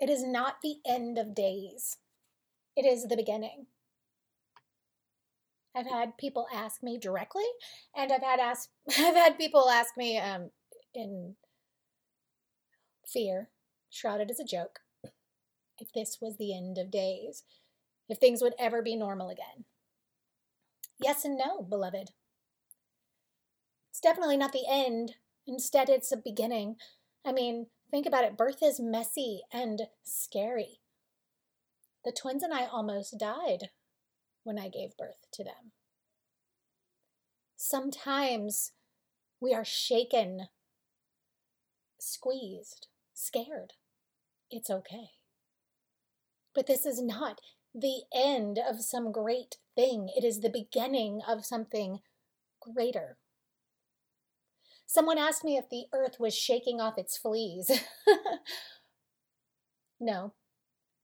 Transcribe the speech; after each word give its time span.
it 0.00 0.10
is 0.10 0.24
not 0.24 0.56
the 0.62 0.76
end 0.86 1.18
of 1.18 1.34
days, 1.34 1.98
it 2.76 2.84
is 2.84 3.06
the 3.06 3.16
beginning. 3.16 3.66
I've 5.76 5.86
had 5.86 6.18
people 6.18 6.46
ask 6.52 6.82
me 6.82 6.98
directly, 6.98 7.44
and 7.96 8.10
I've 8.10 8.22
had 8.22 8.40
ask 8.40 8.70
I've 8.98 9.14
had 9.14 9.38
people 9.38 9.68
ask 9.68 9.96
me 9.96 10.18
um, 10.18 10.50
in 10.94 11.36
fear, 13.06 13.50
shrouded 13.90 14.30
as 14.30 14.40
a 14.40 14.44
joke, 14.44 14.80
if 15.78 15.92
this 15.92 16.18
was 16.20 16.36
the 16.36 16.56
end 16.56 16.78
of 16.78 16.90
days, 16.90 17.44
if 18.08 18.18
things 18.18 18.42
would 18.42 18.54
ever 18.58 18.82
be 18.82 18.96
normal 18.96 19.28
again. 19.28 19.64
Yes 21.02 21.24
and 21.24 21.38
no, 21.38 21.62
beloved. 21.62 22.10
It's 23.90 24.00
definitely 24.00 24.36
not 24.36 24.52
the 24.52 24.66
end. 24.68 25.14
Instead, 25.46 25.88
it's 25.88 26.12
a 26.12 26.16
beginning. 26.16 26.76
I 27.24 27.32
mean, 27.32 27.66
think 27.90 28.06
about 28.06 28.24
it 28.24 28.36
birth 28.36 28.62
is 28.62 28.80
messy 28.80 29.42
and 29.52 29.82
scary. 30.04 30.80
The 32.04 32.12
twins 32.12 32.42
and 32.42 32.54
I 32.54 32.66
almost 32.66 33.18
died 33.18 33.70
when 34.44 34.58
I 34.58 34.68
gave 34.68 34.96
birth 34.96 35.26
to 35.34 35.44
them. 35.44 35.72
Sometimes 37.56 38.72
we 39.40 39.52
are 39.52 39.64
shaken, 39.64 40.48
squeezed, 41.98 42.86
scared. 43.12 43.74
It's 44.50 44.70
okay. 44.70 45.10
But 46.54 46.66
this 46.66 46.86
is 46.86 47.02
not 47.02 47.40
the 47.74 48.02
end 48.14 48.58
of 48.58 48.80
some 48.80 49.12
great 49.12 49.56
thing, 49.76 50.08
it 50.16 50.24
is 50.24 50.40
the 50.40 50.50
beginning 50.50 51.20
of 51.28 51.44
something 51.44 52.00
greater. 52.60 53.18
Someone 54.92 55.18
asked 55.18 55.44
me 55.44 55.56
if 55.56 55.70
the 55.70 55.84
earth 55.92 56.18
was 56.18 56.34
shaking 56.34 56.80
off 56.80 56.98
its 56.98 57.16
fleas. 57.16 57.70
no. 60.00 60.32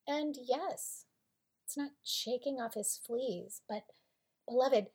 And 0.09 0.35
yes, 0.43 1.05
it's 1.65 1.77
not 1.77 1.93
shaking 2.03 2.57
off 2.57 2.75
his 2.75 2.99
fleas, 3.07 3.63
but 3.69 3.85
beloved, 4.49 4.87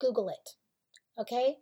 Google 0.00 0.30
it. 0.30 0.52
Okay? 1.20 1.56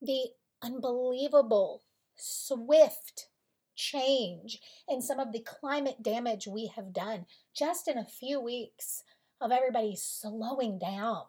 The 0.00 0.28
unbelievable, 0.62 1.82
swift 2.16 3.28
change 3.76 4.60
in 4.88 5.02
some 5.02 5.20
of 5.20 5.34
the 5.34 5.44
climate 5.44 6.02
damage 6.02 6.46
we 6.46 6.72
have 6.74 6.94
done 6.94 7.26
just 7.54 7.86
in 7.86 7.98
a 7.98 8.06
few 8.06 8.40
weeks 8.40 9.02
of 9.42 9.52
everybody 9.52 9.94
slowing 9.94 10.78
down. 10.78 11.24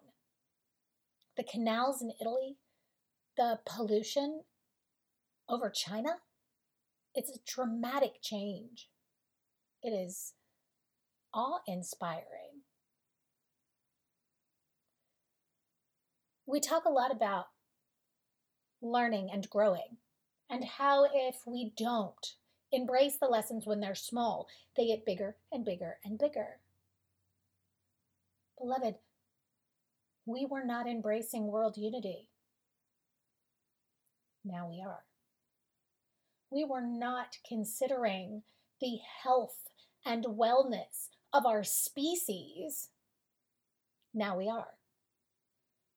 The 1.36 1.44
canals 1.44 2.02
in 2.02 2.14
Italy, 2.22 2.56
the 3.38 3.60
pollution 3.66 4.42
over 5.50 5.70
China, 5.70 6.18
it's 7.16 7.30
a 7.30 7.40
dramatic 7.46 8.22
change. 8.22 8.90
It 9.82 9.90
is 9.90 10.34
awe 11.34 11.60
inspiring. 11.68 12.64
We 16.46 16.60
talk 16.60 16.86
a 16.86 16.92
lot 16.92 17.12
about 17.12 17.48
learning 18.82 19.30
and 19.32 19.50
growing, 19.50 19.98
and 20.50 20.66
how 20.66 21.06
if 21.14 21.38
we 21.48 21.72
don't 21.78 22.36
embrace 22.72 23.18
the 23.18 23.28
lessons 23.28 23.66
when 23.66 23.80
they're 23.80 23.96
small, 23.96 24.48
they 24.76 24.88
get 24.88 25.06
bigger 25.06 25.38
and 25.52 25.64
bigger 25.64 25.98
and 26.04 26.20
bigger. 26.20 26.60
Beloved, 28.60 28.96
we 30.26 30.46
were 30.50 30.64
not 30.64 30.88
embracing 30.88 31.48
world 31.48 31.78
unity. 31.78 32.30
Now 34.46 34.68
we 34.70 34.82
are. 34.86 35.04
We 36.52 36.66
were 36.66 36.82
not 36.82 37.38
considering 37.48 38.44
the 38.82 39.00
health 39.24 39.58
and 40.06 40.26
wellness 40.26 41.10
of 41.34 41.46
our 41.46 41.64
species. 41.64 42.90
Now 44.14 44.38
we 44.38 44.50
are. 44.50 44.78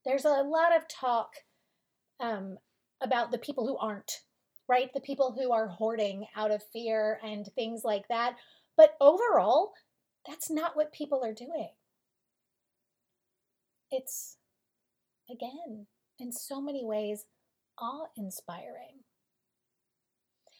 There's 0.04 0.24
a 0.24 0.42
lot 0.42 0.74
of 0.74 0.88
talk 0.88 1.30
um, 2.20 2.58
about 3.02 3.32
the 3.32 3.38
people 3.38 3.66
who 3.66 3.76
aren't, 3.76 4.20
right? 4.68 4.90
The 4.94 5.00
people 5.00 5.34
who 5.36 5.52
are 5.52 5.66
hoarding 5.66 6.26
out 6.36 6.50
of 6.50 6.62
fear 6.72 7.20
and 7.22 7.46
things 7.54 7.82
like 7.84 8.08
that. 8.08 8.36
But 8.76 8.96
overall, 9.00 9.72
that's 10.26 10.50
not 10.50 10.76
what 10.76 10.92
people 10.92 11.24
are 11.24 11.34
doing. 11.34 11.70
It's, 13.90 14.36
again, 15.30 15.86
in 16.18 16.32
so 16.32 16.60
many 16.60 16.84
ways, 16.84 17.24
awe 17.78 18.06
inspiring. 18.16 19.04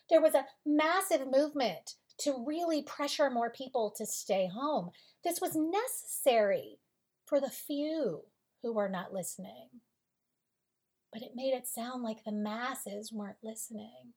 There 0.08 0.20
was 0.20 0.34
a 0.34 0.46
massive 0.64 1.26
movement 1.30 1.94
to 2.18 2.44
really 2.46 2.82
pressure 2.82 3.30
more 3.30 3.50
people 3.50 3.92
to 3.96 4.06
stay 4.06 4.48
home. 4.52 4.90
This 5.24 5.40
was 5.40 5.56
necessary 5.56 6.78
for 7.26 7.40
the 7.40 7.50
few 7.50 8.22
who 8.62 8.72
were 8.72 8.88
not 8.88 9.12
listening 9.12 9.68
but 11.16 11.22
it 11.22 11.32
made 11.34 11.54
it 11.54 11.66
sound 11.66 12.02
like 12.02 12.24
the 12.24 12.30
masses 12.30 13.10
weren't 13.10 13.38
listening. 13.42 14.12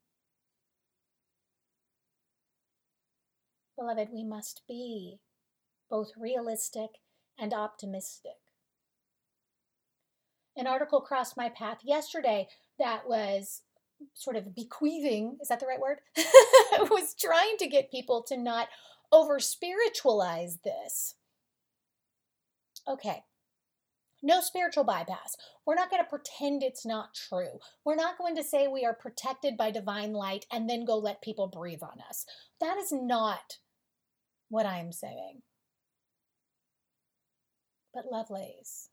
Beloved, 3.77 4.09
we 4.11 4.25
must 4.25 4.63
be 4.67 5.19
both 5.89 6.11
realistic 6.17 6.89
and 7.37 7.53
optimistic. 7.53 8.33
An 10.57 10.67
article 10.67 10.99
crossed 10.99 11.37
my 11.37 11.47
path 11.47 11.77
yesterday 11.85 12.49
that 12.79 13.07
was 13.07 13.62
sort 14.13 14.35
of 14.35 14.56
bequeathing, 14.56 15.38
is 15.41 15.50
that 15.50 15.59
the 15.59 15.67
right 15.67 15.79
word? 15.79 16.00
was 16.90 17.16
trying 17.19 17.57
to 17.57 17.67
get 17.67 17.91
people 17.91 18.23
to 18.23 18.38
not 18.38 18.67
over 19.12 19.40
spiritualize 19.40 20.59
this. 20.63 21.16
Okay, 22.88 23.23
no 24.22 24.41
spiritual 24.41 24.84
bypass. 24.84 25.35
We're 25.66 25.75
not 25.75 25.90
going 25.90 26.03
to 26.03 26.09
pretend 26.09 26.63
it's 26.63 26.85
not 26.85 27.13
true. 27.13 27.59
We're 27.85 27.95
not 27.95 28.17
going 28.17 28.35
to 28.35 28.44
say 28.44 28.67
we 28.67 28.85
are 28.85 28.94
protected 28.94 29.56
by 29.56 29.72
divine 29.72 30.13
light 30.13 30.46
and 30.51 30.69
then 30.69 30.85
go 30.85 30.97
let 30.97 31.22
people 31.22 31.47
breathe 31.47 31.84
on 31.84 32.00
us. 32.07 32.25
That 32.59 32.78
is 32.78 32.91
not 32.91 33.57
what 34.50 34.66
I 34.66 34.79
am 34.79 34.91
saying. 34.91 35.41
But, 37.94 38.06
lovelies, 38.11 38.90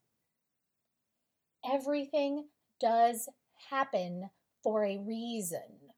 everything 1.70 2.46
does 2.80 3.28
happen 3.70 4.30
for 4.62 4.84
a 4.84 4.98
reason. 4.98 5.92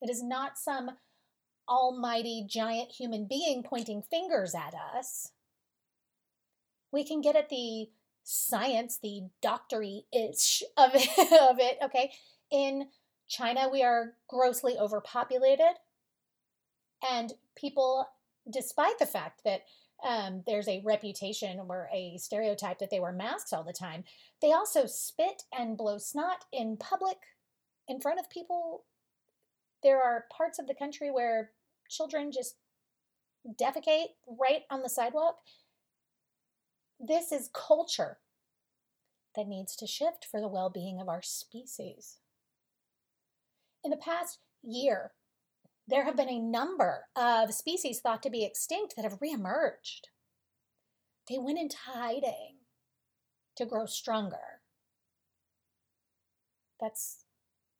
It 0.00 0.10
is 0.10 0.22
not 0.22 0.58
some 0.58 0.90
almighty 1.68 2.44
giant 2.48 2.92
human 2.92 3.26
being 3.26 3.62
pointing 3.62 4.02
fingers 4.02 4.54
at 4.54 4.74
us. 4.74 5.32
We 6.92 7.04
can 7.04 7.20
get 7.20 7.36
at 7.36 7.48
the 7.48 7.88
science, 8.22 8.98
the 9.02 9.28
doctory 9.42 10.06
ish 10.12 10.62
of 10.76 10.90
it, 10.94 11.08
of 11.50 11.58
it. 11.58 11.78
Okay. 11.82 12.12
In 12.50 12.88
China, 13.28 13.68
we 13.70 13.82
are 13.82 14.14
grossly 14.28 14.76
overpopulated, 14.78 15.78
and 17.10 17.32
people, 17.56 18.08
despite 18.50 18.98
the 18.98 19.06
fact 19.06 19.42
that 19.44 19.62
um, 20.04 20.42
there's 20.46 20.68
a 20.68 20.82
reputation 20.84 21.60
or 21.68 21.88
a 21.92 22.16
stereotype 22.18 22.78
that 22.78 22.90
they 22.90 23.00
wear 23.00 23.12
masks 23.12 23.52
all 23.52 23.64
the 23.64 23.72
time, 23.72 24.04
they 24.42 24.52
also 24.52 24.86
spit 24.86 25.44
and 25.56 25.78
blow 25.78 25.98
snot 25.98 26.44
in 26.52 26.76
public 26.76 27.16
in 27.88 28.00
front 28.00 28.20
of 28.20 28.30
people. 28.30 28.84
There 29.82 30.02
are 30.02 30.26
parts 30.36 30.58
of 30.58 30.66
the 30.66 30.74
country 30.74 31.10
where 31.10 31.50
children 31.88 32.32
just 32.32 32.56
defecate 33.60 34.08
right 34.26 34.62
on 34.70 34.82
the 34.82 34.88
sidewalk 34.88 35.36
this 37.00 37.32
is 37.32 37.50
culture 37.52 38.18
that 39.36 39.48
needs 39.48 39.76
to 39.76 39.86
shift 39.86 40.26
for 40.30 40.40
the 40.40 40.48
well 40.48 40.70
being 40.70 41.00
of 41.00 41.08
our 41.08 41.22
species. 41.22 42.18
In 43.82 43.90
the 43.90 43.96
past 43.96 44.38
year, 44.62 45.12
there 45.86 46.04
have 46.04 46.16
been 46.16 46.28
a 46.28 46.40
number 46.40 47.04
of 47.14 47.52
species 47.52 48.00
thought 48.00 48.22
to 48.22 48.30
be 48.30 48.44
extinct 48.44 48.94
that 48.96 49.04
have 49.04 49.20
reemerged. 49.20 50.08
They 51.28 51.38
went 51.38 51.58
into 51.58 51.76
hiding 51.76 52.56
to 53.56 53.66
grow 53.66 53.86
stronger. 53.86 54.60
That's 56.80 57.24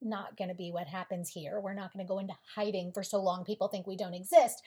not 0.01 0.37
going 0.37 0.49
to 0.49 0.55
be 0.55 0.71
what 0.71 0.87
happens 0.87 1.31
here. 1.31 1.61
We're 1.61 1.75
not 1.75 1.93
going 1.93 2.05
to 2.05 2.09
go 2.09 2.19
into 2.19 2.35
hiding 2.55 2.93
for 2.93 3.03
so 3.03 3.23
long 3.23 3.45
people 3.45 3.69
think 3.69 3.87
we 3.87 3.97
don't 3.97 4.15
exist. 4.15 4.63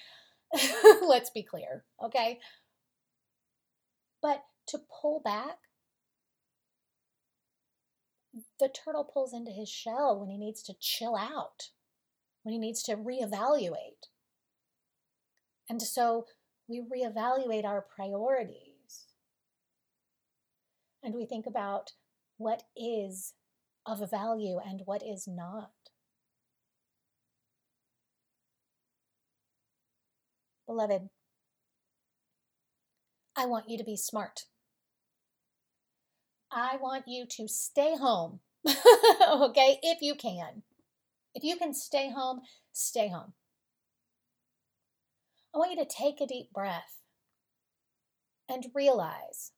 Let's 1.02 1.30
be 1.30 1.44
clear, 1.44 1.86
okay? 2.04 2.40
But 4.22 4.44
to 4.68 4.80
pull 5.02 5.22
back, 5.24 5.58
the 8.60 8.70
turtle 8.70 9.04
pulls 9.04 9.34
into 9.34 9.52
his 9.52 9.70
shell 9.70 10.20
when 10.20 10.30
he 10.30 10.38
needs 10.38 10.62
to 10.64 10.74
chill 10.80 11.16
out, 11.16 11.70
when 12.48 12.54
he 12.54 12.60
needs 12.60 12.82
to 12.82 12.96
reevaluate. 12.96 14.08
And 15.70 15.82
so 15.82 16.28
we 16.66 16.80
reevaluate 16.82 17.66
our 17.66 17.82
priorities 17.94 19.08
and 21.04 21.14
we 21.14 21.26
think 21.26 21.46
about 21.46 21.92
what 22.38 22.64
is 22.74 23.34
of 23.86 24.10
value 24.10 24.60
and 24.66 24.84
what 24.86 25.04
is 25.06 25.28
not. 25.28 25.72
Beloved, 30.68 31.10
I 33.36 33.46
want 33.46 33.66
you 33.68 33.78
to 33.78 33.84
be 33.84 33.98
smart. 33.98 34.44
I 36.50 36.78
want 36.78 37.10
you 37.10 37.26
to 37.30 37.50
stay 37.50 37.98
home, 37.98 38.40
okay, 38.66 39.80
if 39.84 40.02
you 40.02 40.16
can. 40.16 40.64
If 41.38 41.44
you 41.44 41.56
can 41.56 41.72
stay 41.72 42.10
home, 42.10 42.42
stay 42.74 43.10
home. 43.10 43.34
I 45.54 45.60
want 45.60 45.70
you 45.70 45.78
to 45.78 45.86
take 45.86 46.20
a 46.20 46.26
deep 46.26 46.52
breath 46.52 46.98
and 48.50 48.66
realize 48.74 49.52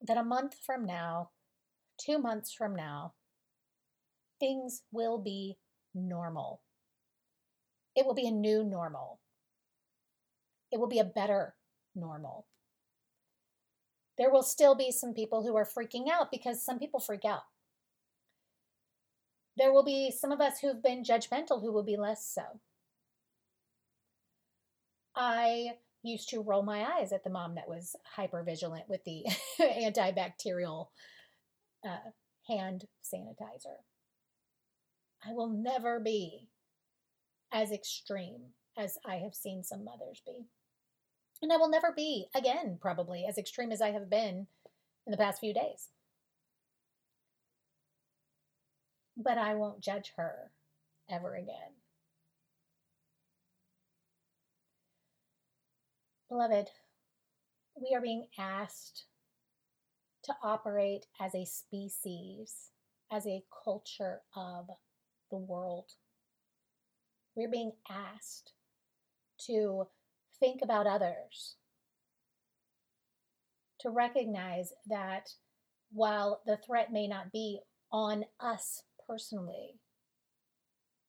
that 0.00 0.16
a 0.16 0.24
month 0.24 0.54
from 0.64 0.86
now, 0.86 1.28
two 2.00 2.18
months 2.18 2.54
from 2.54 2.74
now, 2.74 3.12
things 4.40 4.80
will 4.92 5.18
be 5.18 5.58
normal. 5.94 6.62
It 7.94 8.06
will 8.06 8.14
be 8.14 8.26
a 8.26 8.30
new 8.30 8.64
normal. 8.64 9.20
It 10.72 10.80
will 10.80 10.88
be 10.88 11.00
a 11.00 11.04
better 11.04 11.54
normal. 11.94 12.46
There 14.16 14.30
will 14.30 14.42
still 14.42 14.74
be 14.74 14.90
some 14.90 15.12
people 15.12 15.42
who 15.42 15.54
are 15.54 15.66
freaking 15.66 16.08
out 16.10 16.30
because 16.30 16.64
some 16.64 16.78
people 16.78 16.98
freak 16.98 17.26
out. 17.26 17.42
There 19.56 19.72
will 19.72 19.84
be 19.84 20.10
some 20.10 20.32
of 20.32 20.40
us 20.40 20.58
who've 20.58 20.82
been 20.82 21.04
judgmental 21.04 21.60
who 21.60 21.72
will 21.72 21.84
be 21.84 21.96
less 21.96 22.26
so. 22.26 22.60
I 25.14 25.74
used 26.02 26.28
to 26.30 26.42
roll 26.42 26.62
my 26.62 26.84
eyes 26.84 27.12
at 27.12 27.24
the 27.24 27.30
mom 27.30 27.54
that 27.54 27.68
was 27.68 27.96
hyper 28.04 28.42
vigilant 28.42 28.88
with 28.88 29.04
the 29.04 29.24
antibacterial 29.60 30.88
uh, 31.86 32.10
hand 32.48 32.84
sanitizer. 33.02 33.78
I 35.26 35.32
will 35.32 35.48
never 35.48 36.00
be 36.00 36.48
as 37.52 37.70
extreme 37.70 38.52
as 38.76 38.98
I 39.06 39.16
have 39.16 39.34
seen 39.34 39.62
some 39.62 39.84
mothers 39.84 40.20
be. 40.26 40.46
And 41.40 41.52
I 41.52 41.56
will 41.56 41.70
never 41.70 41.92
be, 41.92 42.26
again, 42.34 42.78
probably 42.80 43.24
as 43.28 43.38
extreme 43.38 43.72
as 43.72 43.80
I 43.80 43.90
have 43.90 44.10
been 44.10 44.46
in 45.06 45.10
the 45.10 45.16
past 45.16 45.40
few 45.40 45.54
days. 45.54 45.88
But 49.16 49.38
I 49.38 49.54
won't 49.54 49.80
judge 49.80 50.12
her 50.16 50.50
ever 51.08 51.34
again. 51.34 51.74
Beloved, 56.28 56.68
we 57.80 57.94
are 57.94 58.00
being 58.00 58.26
asked 58.38 59.04
to 60.24 60.34
operate 60.42 61.06
as 61.20 61.34
a 61.34 61.44
species, 61.44 62.70
as 63.12 63.26
a 63.26 63.44
culture 63.64 64.22
of 64.34 64.68
the 65.30 65.36
world. 65.36 65.92
We're 67.36 67.50
being 67.50 67.72
asked 67.88 68.52
to 69.46 69.86
think 70.40 70.60
about 70.62 70.86
others, 70.86 71.56
to 73.80 73.90
recognize 73.90 74.72
that 74.86 75.34
while 75.92 76.40
the 76.46 76.56
threat 76.56 76.92
may 76.92 77.06
not 77.06 77.30
be 77.30 77.60
on 77.92 78.24
us 78.40 78.82
personally, 79.06 79.80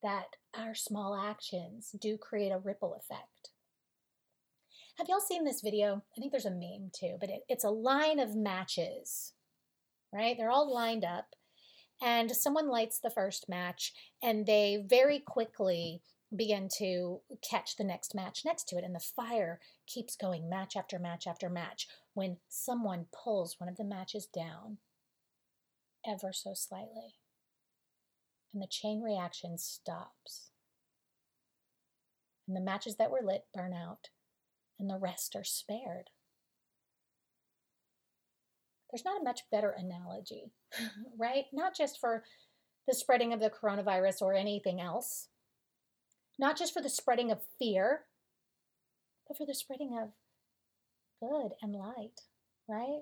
that 0.03 0.35
our 0.53 0.75
small 0.75 1.15
actions 1.15 1.95
do 1.99 2.17
create 2.17 2.51
a 2.51 2.59
ripple 2.59 2.93
effect. 2.93 3.51
Have 4.97 5.07
y'all 5.09 5.19
seen 5.19 5.43
this 5.43 5.61
video? 5.61 6.03
I 6.15 6.19
think 6.19 6.31
there's 6.31 6.45
a 6.45 6.51
meme 6.51 6.91
too, 6.93 7.17
but 7.19 7.29
it, 7.29 7.41
it's 7.49 7.65
a 7.65 7.69
line 7.69 8.19
of 8.19 8.35
matches, 8.35 9.33
right? 10.13 10.35
They're 10.37 10.51
all 10.51 10.73
lined 10.73 11.03
up, 11.03 11.35
and 12.01 12.31
someone 12.31 12.69
lights 12.69 12.99
the 12.99 13.09
first 13.09 13.49
match, 13.49 13.93
and 14.23 14.45
they 14.45 14.85
very 14.87 15.19
quickly 15.19 16.01
begin 16.35 16.69
to 16.77 17.19
catch 17.49 17.75
the 17.75 17.83
next 17.83 18.15
match 18.15 18.43
next 18.45 18.69
to 18.69 18.77
it, 18.77 18.83
and 18.83 18.95
the 18.95 18.99
fire 18.99 19.59
keeps 19.87 20.15
going 20.15 20.49
match 20.49 20.75
after 20.75 20.97
match 20.97 21.27
after 21.27 21.49
match 21.49 21.87
when 22.13 22.37
someone 22.47 23.05
pulls 23.11 23.55
one 23.59 23.69
of 23.69 23.77
the 23.77 23.83
matches 23.83 24.25
down 24.25 24.77
ever 26.07 26.31
so 26.31 26.53
slightly, 26.53 27.15
and 28.55 28.63
the 28.63 28.67
chain 28.67 29.01
reaction 29.01 29.57
stops. 29.57 30.51
And 32.47 32.55
the 32.55 32.61
matches 32.61 32.95
that 32.95 33.11
were 33.11 33.21
lit 33.21 33.43
burn 33.53 33.73
out 33.73 34.09
and 34.79 34.89
the 34.89 34.97
rest 34.97 35.35
are 35.35 35.43
spared. 35.43 36.09
There's 38.89 39.03
not 39.03 39.19
a 39.19 39.23
much 39.23 39.41
better 39.51 39.75
analogy, 39.77 40.53
right? 41.19 41.45
Not 41.51 41.75
just 41.75 41.99
for 41.99 42.23
the 42.87 42.95
spreading 42.95 43.33
of 43.33 43.41
the 43.41 43.49
coronavirus 43.49 44.21
or 44.21 44.33
anything 44.33 44.79
else, 44.79 45.27
not 46.39 46.57
just 46.57 46.73
for 46.73 46.81
the 46.81 46.89
spreading 46.89 47.31
of 47.31 47.41
fear, 47.59 48.01
but 49.27 49.37
for 49.37 49.45
the 49.45 49.55
spreading 49.55 49.97
of 50.01 50.11
good 51.19 51.51
and 51.61 51.73
light, 51.75 52.21
right? 52.69 53.01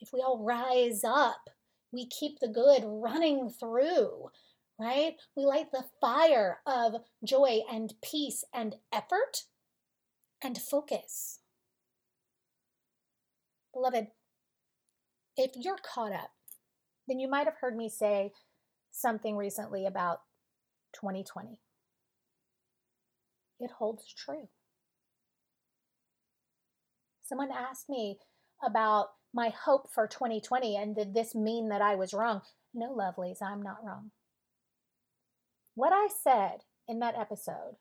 If 0.00 0.10
we 0.12 0.20
all 0.20 0.42
rise 0.42 1.04
up, 1.04 1.50
we 1.92 2.08
keep 2.08 2.40
the 2.40 2.48
good 2.48 2.82
running 2.84 3.50
through, 3.50 4.30
right? 4.78 5.14
We 5.36 5.44
light 5.44 5.70
the 5.72 5.84
fire 6.00 6.58
of 6.66 6.94
joy 7.24 7.60
and 7.70 7.94
peace 8.02 8.44
and 8.52 8.76
effort 8.92 9.44
and 10.42 10.58
focus. 10.58 11.40
Beloved, 13.72 14.08
if 15.36 15.52
you're 15.56 15.78
caught 15.94 16.12
up, 16.12 16.30
then 17.08 17.18
you 17.18 17.28
might 17.28 17.46
have 17.46 17.58
heard 17.60 17.76
me 17.76 17.88
say 17.88 18.32
something 18.90 19.36
recently 19.36 19.84
about 19.86 20.20
2020. 20.94 21.58
It 23.60 23.70
holds 23.78 24.12
true. 24.12 24.48
Someone 27.24 27.50
asked 27.50 27.88
me 27.88 28.18
about 28.64 29.08
my 29.32 29.48
hope 29.48 29.88
for 29.92 30.06
2020 30.06 30.76
and 30.76 30.94
did 30.94 31.14
this 31.14 31.34
mean 31.34 31.68
that 31.70 31.82
I 31.82 31.94
was 31.94 32.14
wrong? 32.14 32.42
No, 32.72 32.94
lovelies, 32.94 33.42
I'm 33.42 33.62
not 33.62 33.78
wrong. 33.84 34.10
What 35.74 35.92
I 35.92 36.08
said 36.22 36.60
in 36.86 37.00
that 37.00 37.18
episode 37.18 37.76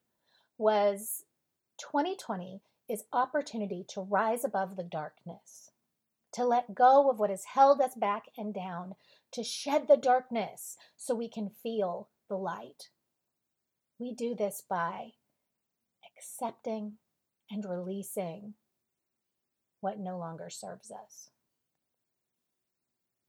was 0.57 1.25
2020 1.79 2.61
is 2.89 3.03
opportunity 3.13 3.85
to 3.89 4.01
rise 4.01 4.43
above 4.43 4.75
the 4.75 4.83
darkness, 4.83 5.71
to 6.33 6.43
let 6.43 6.73
go 6.73 7.09
of 7.09 7.19
what 7.19 7.29
has 7.29 7.45
held 7.53 7.81
us 7.81 7.93
back 7.95 8.23
and 8.35 8.51
down, 8.53 8.95
to 9.31 9.43
shed 9.43 9.87
the 9.87 9.97
darkness 9.97 10.75
so 10.97 11.13
we 11.13 11.29
can 11.29 11.51
feel 11.61 12.09
the 12.29 12.35
light. 12.35 12.89
We 13.99 14.13
do 14.13 14.33
this 14.35 14.63
by 14.67 15.11
accepting 16.17 16.93
and 17.51 17.63
releasing 17.63 18.55
what 19.81 19.99
no 19.99 20.17
longer 20.17 20.49
serves 20.49 20.89
us. 20.89 21.29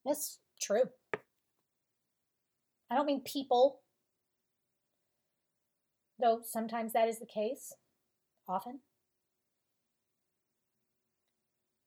That's 0.06 0.38
true. 0.60 0.84
I 2.90 2.94
don't 2.94 3.06
mean 3.06 3.22
people, 3.22 3.80
though 6.20 6.40
sometimes 6.44 6.92
that 6.92 7.08
is 7.08 7.18
the 7.18 7.26
case 7.26 7.74
often. 8.48 8.80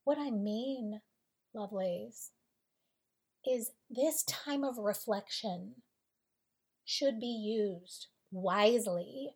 What 0.04 0.18
I 0.18 0.32
mean, 0.32 1.02
lovelies, 1.56 2.30
is 3.46 3.72
this 3.90 4.24
time 4.24 4.64
of 4.64 4.78
reflection 4.78 5.76
should 6.86 7.20
be 7.20 7.28
used 7.28 8.08
wisely. 8.32 9.36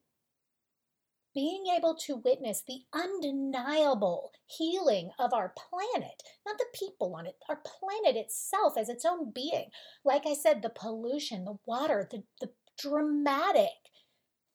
Being 1.33 1.63
able 1.77 1.95
to 2.07 2.17
witness 2.17 2.61
the 2.65 2.81
undeniable 2.93 4.31
healing 4.45 5.11
of 5.17 5.33
our 5.33 5.53
planet, 5.57 6.23
not 6.45 6.57
the 6.57 6.65
people 6.73 7.15
on 7.15 7.25
it, 7.25 7.35
our 7.47 7.57
planet 7.57 8.17
itself 8.17 8.77
as 8.77 8.89
its 8.89 9.05
own 9.05 9.31
being. 9.31 9.69
Like 10.03 10.25
I 10.25 10.33
said, 10.33 10.61
the 10.61 10.69
pollution, 10.69 11.45
the 11.45 11.57
water, 11.65 12.07
the, 12.11 12.23
the 12.41 12.51
dramatic, 12.77 13.69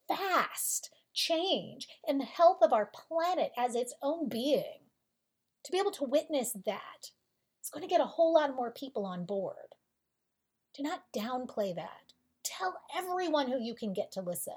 fast 0.08 0.90
change 1.14 1.88
in 2.06 2.18
the 2.18 2.25
health 2.25 2.58
of 2.62 2.72
our 2.72 2.86
planet 2.86 3.52
as 3.56 3.75
its 3.75 3.94
own 4.02 4.28
being, 4.28 4.80
to 5.64 5.72
be 5.72 5.78
able 5.78 5.90
to 5.92 6.04
witness 6.04 6.52
that, 6.66 7.10
it's 7.60 7.70
going 7.70 7.82
to 7.82 7.88
get 7.90 8.00
a 8.00 8.06
whole 8.06 8.34
lot 8.34 8.54
more 8.54 8.70
people 8.70 9.06
on 9.06 9.25
board. 9.26 9.75
Do 10.76 10.82
not 10.82 11.02
downplay 11.16 11.75
that. 11.75 12.12
Tell 12.44 12.78
everyone 12.96 13.50
who 13.50 13.60
you 13.60 13.75
can 13.75 13.92
get 13.92 14.12
to 14.12 14.20
listen. 14.20 14.54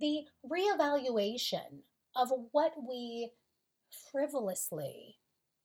the 0.00 0.24
reevaluation 0.50 1.82
of 2.16 2.30
what 2.52 2.74
we 2.88 3.30
frivolously 4.12 5.16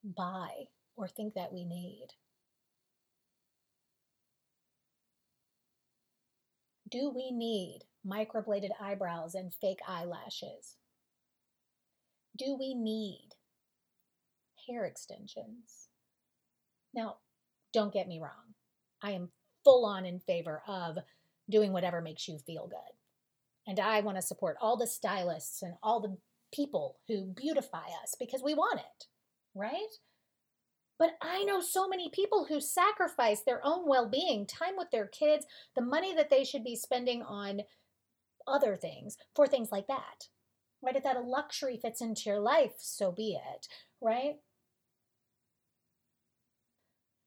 buy 0.03 0.49
or 0.95 1.07
think 1.07 1.33
that 1.33 1.51
we 1.53 1.65
need. 1.65 2.07
Do 6.89 7.11
we 7.13 7.31
need 7.31 7.81
microbladed 8.05 8.69
eyebrows 8.79 9.35
and 9.35 9.53
fake 9.53 9.79
eyelashes? 9.87 10.77
Do 12.37 12.55
we 12.57 12.73
need 12.73 13.29
hair 14.67 14.85
extensions? 14.85 15.89
Now, 16.93 17.17
don't 17.73 17.93
get 17.93 18.07
me 18.07 18.19
wrong. 18.19 18.53
I 19.01 19.11
am 19.11 19.29
full 19.63 19.85
on 19.85 20.05
in 20.05 20.19
favor 20.19 20.61
of 20.67 20.97
doing 21.49 21.73
whatever 21.73 22.01
makes 22.01 22.27
you 22.27 22.37
feel 22.37 22.67
good. 22.67 22.95
And 23.65 23.79
I 23.79 23.99
want 24.01 24.17
to 24.17 24.21
support 24.21 24.55
all 24.61 24.77
the 24.77 24.87
stylists 24.87 25.61
and 25.61 25.73
all 25.83 25.99
the 25.99 26.17
people 26.53 26.99
who 27.07 27.33
beautify 27.35 27.87
us 28.01 28.15
because 28.17 28.41
we 28.41 28.53
want 28.53 28.79
it, 28.79 29.05
right? 29.53 29.73
But 30.99 31.11
I 31.21 31.43
know 31.43 31.61
so 31.61 31.87
many 31.87 32.09
people 32.09 32.45
who 32.45 32.59
sacrifice 32.59 33.41
their 33.41 33.61
own 33.63 33.87
well 33.87 34.07
being, 34.07 34.45
time 34.45 34.75
with 34.77 34.89
their 34.91 35.07
kids, 35.07 35.45
the 35.75 35.81
money 35.81 36.15
that 36.15 36.29
they 36.29 36.43
should 36.43 36.63
be 36.63 36.75
spending 36.75 37.21
on 37.21 37.61
other 38.47 38.75
things 38.75 39.17
for 39.35 39.47
things 39.47 39.71
like 39.71 39.87
that. 39.87 40.27
Right? 40.81 40.95
If 40.95 41.03
that 41.03 41.17
a 41.17 41.21
luxury 41.21 41.77
fits 41.77 42.01
into 42.01 42.23
your 42.25 42.39
life, 42.39 42.73
so 42.77 43.11
be 43.11 43.35
it. 43.35 43.67
Right? 44.01 44.37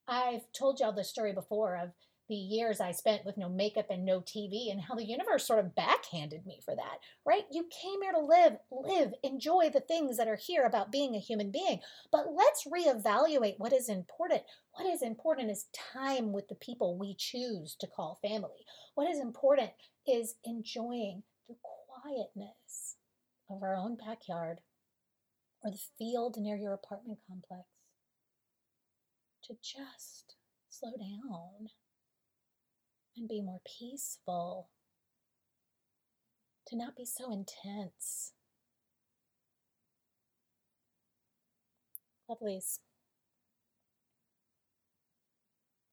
I've 0.09 0.50
told 0.53 0.81
y'all 0.81 0.93
the 0.93 1.05
story 1.05 1.33
before 1.33 1.77
of 1.77 1.91
the 2.30 2.37
years 2.37 2.80
I 2.80 2.92
spent 2.92 3.25
with 3.25 3.37
no 3.37 3.49
makeup 3.49 3.87
and 3.90 4.04
no 4.04 4.20
TV 4.20 4.70
and 4.70 4.80
how 4.80 4.94
the 4.94 5.04
universe 5.04 5.44
sort 5.44 5.58
of 5.58 5.75
backhanded 5.75 6.46
me 6.46 6.60
for 6.64 6.76
that, 6.76 7.00
right? 7.26 7.42
You 7.50 7.68
came 7.82 8.00
here 8.02 8.12
to 8.12 8.20
live, 8.20 8.58
live, 8.70 9.14
enjoy 9.25 9.68
the 9.68 9.80
things 9.80 10.16
that 10.16 10.28
are 10.28 10.38
here 10.40 10.62
about 10.62 10.92
being 10.92 11.16
a 11.16 11.18
human 11.18 11.50
being. 11.50 11.80
But 12.12 12.26
let's 12.32 12.68
reevaluate 12.68 13.56
what 13.58 13.72
is 13.72 13.88
important. 13.88 14.42
What 14.75 14.87
is 14.87 15.02
important 15.02 15.50
is 15.50 15.66
time 15.92 16.32
with 16.32 16.46
the 16.46 16.54
people 16.54 16.96
we 16.96 17.16
choose 17.18 17.75
to 17.80 17.88
call 17.88 18.20
family. 18.22 18.64
What 18.94 19.10
is 19.10 19.18
important 19.18 19.72
is 20.06 20.37
enjoying 20.44 21.25
the 21.49 21.56
quietness 22.00 22.94
of 23.50 23.64
our 23.64 23.75
own 23.75 23.96
backyard 23.96 24.60
or 25.64 25.72
the 25.72 25.80
field 25.99 26.37
near 26.38 26.56
your 26.56 26.75
apartment 26.75 27.18
complex. 27.26 27.64
To 29.46 29.54
just 29.60 30.37
slow 30.68 30.92
down 30.92 31.70
and 33.17 33.29
be 33.29 33.40
more 33.40 33.61
peaceful, 33.79 34.69
to 36.67 36.76
not 36.76 36.97
be 36.97 37.05
so 37.05 37.33
intense. 37.33 38.33
Lovelies, 42.31 42.79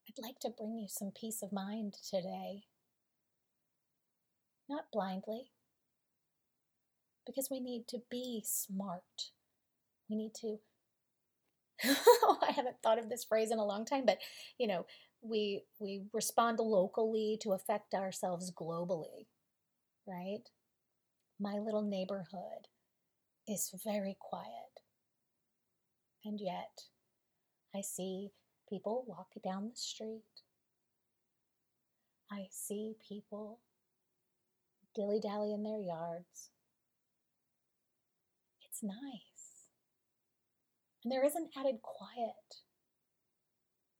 I'd 0.08 0.22
like 0.24 0.40
to 0.42 0.50
bring 0.50 0.78
you 0.78 0.88
some 0.88 1.12
peace 1.12 1.42
of 1.42 1.52
mind 1.52 1.96
today. 2.10 2.64
Not 4.70 4.86
blindly, 4.92 5.52
because 7.26 7.50
we 7.50 7.60
need 7.60 7.88
to 7.90 8.00
be 8.10 8.44
smart. 8.46 9.32
We 10.10 10.16
need 10.16 10.34
to 10.42 10.60
I 11.84 12.52
haven't 12.52 12.78
thought 12.82 12.98
of 13.00 13.10
this 13.10 13.24
phrase 13.24 13.52
in 13.52 13.60
a 13.60 13.66
long 13.66 13.86
time, 13.86 14.06
but 14.06 14.18
you 14.58 14.68
know, 14.68 14.86
we 15.22 15.64
we 15.80 16.04
respond 16.14 16.60
locally 16.60 17.38
to 17.42 17.52
affect 17.54 17.94
ourselves 17.94 18.52
globally 18.52 19.28
right? 20.08 20.44
My 21.40 21.58
little 21.58 21.84
neighborhood 21.84 22.68
is 23.48 23.72
very 23.86 24.16
quiet. 24.20 24.82
And 26.26 26.40
yet 26.42 26.84
i 27.76 27.82
see 27.82 28.30
people 28.70 29.06
walk 29.08 29.28
down 29.44 29.70
the 29.70 29.76
street. 29.76 30.24
I 32.32 32.48
see 32.50 32.96
people 33.08 33.60
dilly-dally 34.96 35.54
in 35.54 35.64
their 35.64 35.80
yards. 35.80 36.50
It's 38.66 38.82
nice. 38.84 39.70
And 41.04 41.12
there 41.12 41.24
is 41.24 41.36
an 41.36 41.50
added 41.58 41.82
quiet. 41.82 42.64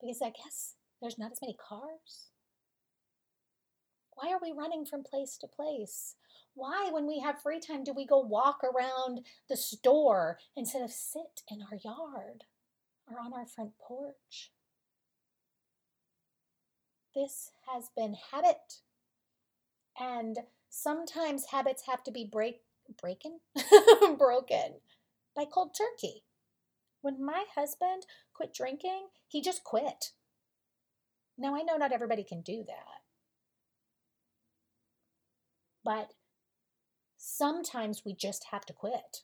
Because 0.02 0.22
i 0.22 0.32
guess 0.32 0.77
there's 1.02 1.18
not 1.18 1.32
as 1.32 1.42
many 1.42 1.56
cars. 1.56 2.32
Why 4.14 4.32
are 4.32 4.40
we 4.42 4.52
running 4.52 4.86
from 4.86 5.04
place 5.04 5.38
to 5.38 5.48
place? 5.48 6.16
Why, 6.56 6.90
when 6.92 7.06
we 7.06 7.20
have 7.20 7.42
free 7.42 7.60
time, 7.60 7.84
do 7.84 7.94
we 7.94 8.06
go 8.06 8.20
walk 8.20 8.62
around 8.64 9.22
the 9.48 9.56
store 9.56 10.40
instead 10.56 10.82
of 10.82 10.92
sit 10.92 11.44
in 11.52 11.62
our 11.62 11.78
yard 11.78 12.46
or 13.08 13.20
on 13.20 13.32
our 13.32 13.46
front 13.46 13.78
porch? 13.78 14.52
This 17.14 17.52
has 17.72 17.90
been 17.96 18.16
habit. 18.32 18.82
And 20.00 20.40
sometimes 20.70 21.46
habits 21.52 21.84
have 21.88 22.04
to 22.04 22.12
be 22.12 22.28
break 22.32 22.62
breaking 23.02 23.40
broken 24.18 24.76
by 25.36 25.46
cold 25.46 25.76
turkey. 25.78 26.24
When 27.02 27.24
my 27.24 27.46
husband 27.56 28.06
quit 28.34 28.54
drinking, 28.54 29.08
he 29.28 29.42
just 29.42 29.64
quit. 29.64 30.12
Now, 31.38 31.56
I 31.56 31.62
know 31.62 31.78
not 31.78 31.92
everybody 31.92 32.24
can 32.24 32.42
do 32.42 32.64
that. 32.68 33.02
But 35.84 36.14
sometimes 37.18 38.04
we 38.06 38.14
just 38.14 38.46
have 38.52 38.66
to 38.66 38.74
quit. 38.74 39.24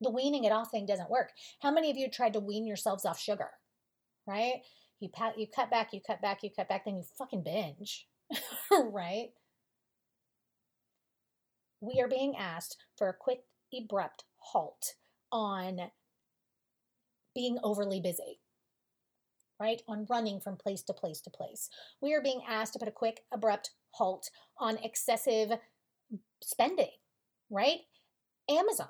The 0.00 0.10
weaning 0.10 0.44
it 0.44 0.52
off 0.52 0.70
thing 0.70 0.84
doesn't 0.84 1.10
work. 1.10 1.30
How 1.60 1.70
many 1.70 1.90
of 1.90 1.96
you 1.96 2.10
tried 2.10 2.32
to 2.32 2.40
wean 2.40 2.66
yourselves 2.66 3.04
off 3.04 3.20
sugar? 3.20 3.50
Right? 4.26 4.62
You 5.00 5.08
pat, 5.08 5.38
you 5.38 5.46
cut 5.46 5.70
back, 5.70 5.92
you 5.92 6.00
cut 6.04 6.20
back, 6.20 6.42
you 6.42 6.50
cut 6.54 6.68
back, 6.68 6.84
then 6.84 6.96
you 6.96 7.04
fucking 7.16 7.42
binge. 7.42 8.08
right? 8.70 9.30
We 11.80 12.00
are 12.00 12.08
being 12.08 12.36
asked 12.36 12.76
for 12.96 13.08
a 13.08 13.14
quick, 13.14 13.40
abrupt 13.74 14.24
halt 14.36 14.94
on 15.30 15.90
being 17.34 17.58
overly 17.62 18.00
busy 18.00 18.41
right, 19.62 19.80
on 19.86 20.06
running 20.10 20.40
from 20.40 20.56
place 20.56 20.82
to 20.82 20.92
place 20.92 21.20
to 21.20 21.30
place. 21.30 21.70
We 22.00 22.12
are 22.14 22.20
being 22.20 22.42
asked 22.48 22.72
to 22.72 22.80
put 22.80 22.88
a 22.88 22.92
quick, 22.92 23.20
abrupt 23.32 23.70
halt 23.92 24.28
on 24.58 24.76
excessive 24.78 25.52
spending, 26.42 26.90
right? 27.48 27.78
Amazon 28.50 28.88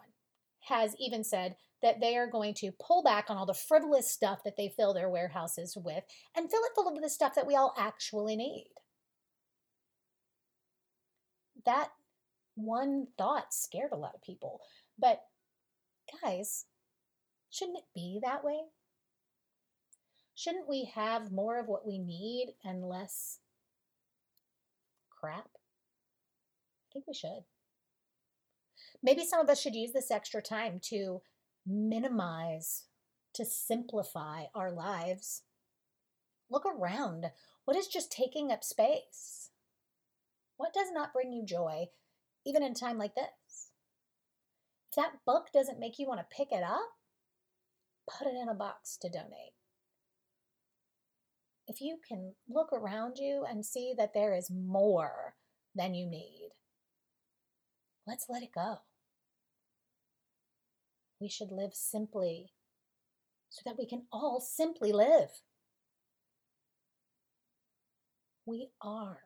has 0.69 0.97
even 0.99 1.25
said 1.25 1.57
that 1.83 2.01
they 2.01 2.17
are 2.17 2.31
going 2.31 2.55
to 2.55 2.73
pull 2.81 3.03
back 3.03 3.29
on 3.29 3.37
all 3.37 3.45
the 3.45 3.53
frivolous 3.53 4.11
stuff 4.11 4.45
that 4.45 4.57
they 4.57 4.73
fill 4.75 4.95
their 4.95 5.11
warehouses 5.11 5.77
with 5.77 6.05
and 6.35 6.51
fill 6.51 6.63
it 6.63 6.73
full 6.75 6.89
of 6.89 7.03
the 7.03 7.11
stuff 7.11 7.35
that 7.35 7.47
we 7.47 7.55
all 7.55 7.75
actually 7.77 8.37
need. 8.37 8.71
That 11.67 11.89
one 12.55 13.09
thought 13.19 13.53
scared 13.53 13.93
a 13.93 13.97
lot 13.97 14.15
of 14.15 14.23
people. 14.23 14.61
But 14.99 15.21
guys, 16.23 16.65
shouldn't 17.51 17.79
it 17.79 17.85
be 17.95 18.21
that 18.23 18.43
way? 18.43 18.61
Shouldn't 20.43 20.69
we 20.69 20.91
have 20.97 21.31
more 21.31 21.61
of 21.61 21.69
what 21.69 21.87
we 21.87 22.01
need 22.01 22.55
and 22.65 22.83
less 22.83 23.39
crap? 25.09 25.47
I 25.55 26.87
think 26.93 27.05
we 27.07 27.15
should. 27.15 27.45
Maybe 29.05 29.25
some 29.25 29.39
of 29.39 29.49
us 29.49 29.61
should 29.61 29.77
use 29.77 29.93
this 29.93 30.11
extra 30.11 30.43
time 30.43 30.81
to 30.87 31.23
minimize, 31.65 32.87
to 33.35 33.45
simplify 33.45 34.47
our 34.53 34.73
lives. 34.73 35.43
Look 36.51 36.65
around. 36.67 37.27
What 37.65 37.77
is 37.77 37.87
just 37.87 38.11
taking 38.11 38.51
up 38.51 38.65
space? 38.65 39.51
What 40.57 40.75
does 40.75 40.89
not 40.93 41.13
bring 41.13 41.33
you 41.33 41.47
joy, 41.47 41.87
even 42.45 42.65
in 42.65 42.75
time 42.75 42.99
like 42.99 43.15
this? 43.15 43.71
If 44.91 44.97
that 44.97 45.25
book 45.25 45.53
doesn't 45.55 45.79
make 45.79 46.01
you 46.01 46.09
want 46.09 46.19
to 46.19 46.37
pick 46.37 46.49
it 46.51 46.65
up, 46.65 46.91
put 48.11 48.27
it 48.27 48.35
in 48.35 48.49
a 48.49 48.55
box 48.55 48.97
to 49.03 49.09
donate 49.09 49.53
if 51.73 51.81
you 51.81 51.97
can 52.07 52.35
look 52.47 52.71
around 52.71 53.17
you 53.17 53.47
and 53.49 53.65
see 53.65 53.95
that 53.97 54.13
there 54.13 54.35
is 54.37 54.51
more 54.51 55.35
than 55.75 55.95
you 55.95 56.07
need, 56.07 56.51
let's 58.07 58.27
let 58.29 58.43
it 58.43 58.51
go. 58.55 58.77
We 61.19 61.31
should 61.31 61.51
live 61.51 61.73
simply 61.73 62.53
so 63.49 63.63
that 63.65 63.79
we 63.79 63.87
can 63.87 64.03
all 64.13 64.39
simply 64.41 64.93
live. 64.93 65.31
We 68.45 68.69
are 68.83 69.21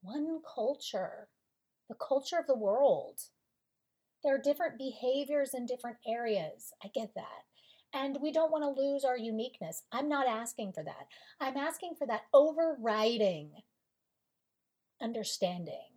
one 0.00 0.40
culture, 0.54 1.28
the 1.90 1.96
culture 1.96 2.38
of 2.38 2.46
the 2.46 2.56
world. 2.56 3.20
There 4.24 4.34
are 4.34 4.40
different 4.42 4.78
behaviors 4.78 5.50
in 5.52 5.66
different 5.66 5.98
areas. 6.08 6.72
I 6.82 6.88
get 6.94 7.10
that. 7.16 7.55
And 7.96 8.18
we 8.20 8.30
don't 8.30 8.52
want 8.52 8.62
to 8.62 8.82
lose 8.82 9.06
our 9.06 9.16
uniqueness. 9.16 9.84
I'm 9.90 10.06
not 10.06 10.28
asking 10.28 10.72
for 10.74 10.84
that. 10.84 11.06
I'm 11.40 11.56
asking 11.56 11.94
for 11.98 12.06
that 12.06 12.24
overriding 12.34 13.52
understanding 15.00 15.94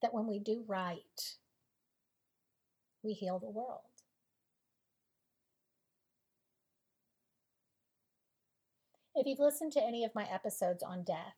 that 0.00 0.14
when 0.14 0.26
we 0.26 0.38
do 0.38 0.64
right, 0.66 1.36
we 3.02 3.12
heal 3.12 3.38
the 3.38 3.50
world. 3.50 3.80
If 9.14 9.26
you've 9.26 9.38
listened 9.38 9.72
to 9.72 9.82
any 9.82 10.02
of 10.02 10.14
my 10.14 10.26
episodes 10.32 10.82
on 10.82 11.04
death, 11.04 11.36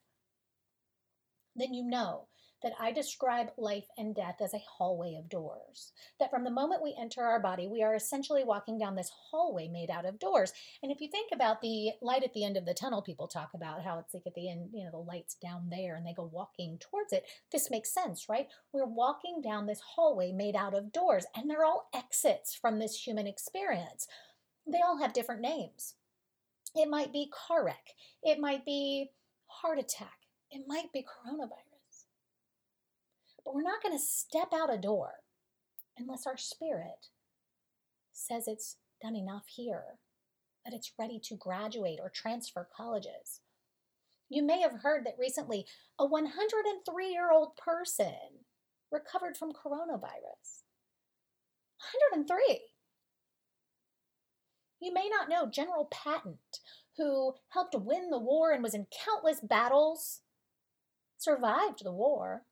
then 1.56 1.74
you 1.74 1.82
know 1.82 2.28
that 2.64 2.72
I 2.80 2.90
describe 2.90 3.52
life 3.58 3.84
and 3.98 4.14
death 4.14 4.36
as 4.42 4.54
a 4.54 4.64
hallway 4.66 5.16
of 5.16 5.28
doors. 5.28 5.92
That 6.18 6.30
from 6.30 6.42
the 6.42 6.50
moment 6.50 6.82
we 6.82 6.96
enter 6.98 7.22
our 7.22 7.38
body, 7.38 7.68
we 7.68 7.82
are 7.82 7.94
essentially 7.94 8.42
walking 8.42 8.78
down 8.78 8.96
this 8.96 9.12
hallway 9.30 9.68
made 9.68 9.90
out 9.90 10.06
of 10.06 10.18
doors. 10.18 10.52
And 10.82 10.90
if 10.90 11.00
you 11.00 11.08
think 11.08 11.30
about 11.32 11.60
the 11.60 11.90
light 12.00 12.24
at 12.24 12.32
the 12.32 12.42
end 12.42 12.56
of 12.56 12.64
the 12.64 12.74
tunnel, 12.74 13.02
people 13.02 13.28
talk 13.28 13.50
about 13.54 13.84
how 13.84 13.98
it's 13.98 14.14
like 14.14 14.26
at 14.26 14.34
the 14.34 14.50
end, 14.50 14.70
you 14.72 14.82
know, 14.82 14.90
the 14.90 14.96
light's 14.96 15.34
down 15.34 15.68
there 15.70 15.94
and 15.94 16.06
they 16.06 16.14
go 16.14 16.30
walking 16.32 16.78
towards 16.78 17.12
it. 17.12 17.26
This 17.52 17.70
makes 17.70 17.92
sense, 17.92 18.26
right? 18.28 18.48
We're 18.72 18.86
walking 18.86 19.42
down 19.42 19.66
this 19.66 19.82
hallway 19.94 20.32
made 20.32 20.56
out 20.56 20.74
of 20.74 20.90
doors, 20.90 21.26
and 21.36 21.48
they're 21.50 21.64
all 21.64 21.90
exits 21.94 22.54
from 22.54 22.78
this 22.78 23.06
human 23.06 23.26
experience. 23.26 24.08
They 24.66 24.80
all 24.80 24.98
have 24.98 25.12
different 25.12 25.42
names. 25.42 25.94
It 26.74 26.88
might 26.88 27.12
be 27.12 27.30
car 27.30 27.64
wreck, 27.64 27.90
it 28.22 28.40
might 28.40 28.64
be 28.64 29.10
heart 29.46 29.78
attack, 29.78 30.18
it 30.50 30.62
might 30.66 30.92
be 30.92 31.02
coronavirus. 31.02 31.73
But 33.44 33.54
we're 33.54 33.62
not 33.62 33.82
going 33.82 33.96
to 33.96 34.02
step 34.02 34.48
out 34.54 34.72
a 34.72 34.78
door 34.78 35.14
unless 35.98 36.26
our 36.26 36.36
spirit 36.36 37.08
says 38.12 38.48
it's 38.48 38.76
done 39.02 39.16
enough 39.16 39.44
here, 39.48 39.98
that 40.64 40.74
it's 40.74 40.92
ready 40.98 41.20
to 41.24 41.36
graduate 41.36 41.98
or 42.00 42.08
transfer 42.08 42.66
colleges. 42.74 43.40
You 44.28 44.42
may 44.42 44.60
have 44.60 44.80
heard 44.82 45.04
that 45.04 45.18
recently 45.18 45.66
a 45.98 46.06
103 46.06 47.08
year 47.08 47.30
old 47.30 47.56
person 47.56 48.14
recovered 48.90 49.36
from 49.36 49.52
coronavirus. 49.52 50.62
103. 51.92 52.60
You 54.80 54.92
may 54.92 55.08
not 55.08 55.28
know 55.28 55.50
General 55.50 55.88
Patton, 55.90 56.38
who 56.96 57.34
helped 57.50 57.74
win 57.74 58.10
the 58.10 58.18
war 58.18 58.52
and 58.52 58.62
was 58.62 58.74
in 58.74 58.86
countless 59.04 59.40
battles, 59.40 60.20
survived 61.18 61.84
the 61.84 61.92
war, 61.92 62.42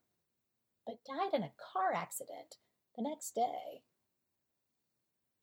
but 0.87 1.05
died 1.07 1.35
in 1.35 1.43
a 1.43 1.53
car 1.73 1.93
accident 1.95 2.57
the 2.97 3.03
next 3.03 3.35
day. 3.35 3.83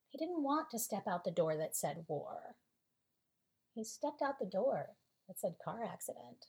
He 0.09 0.17
didn't 0.17 0.43
want 0.43 0.69
to 0.71 0.79
step 0.79 1.03
out 1.07 1.23
the 1.23 1.31
door 1.31 1.55
that 1.55 1.75
said 1.75 2.05
war. 2.07 2.55
He 3.73 3.83
stepped 3.83 4.21
out 4.21 4.39
the 4.39 4.45
door 4.45 4.95
that 5.27 5.39
said 5.39 5.55
car 5.63 5.83
accident. 5.83 6.47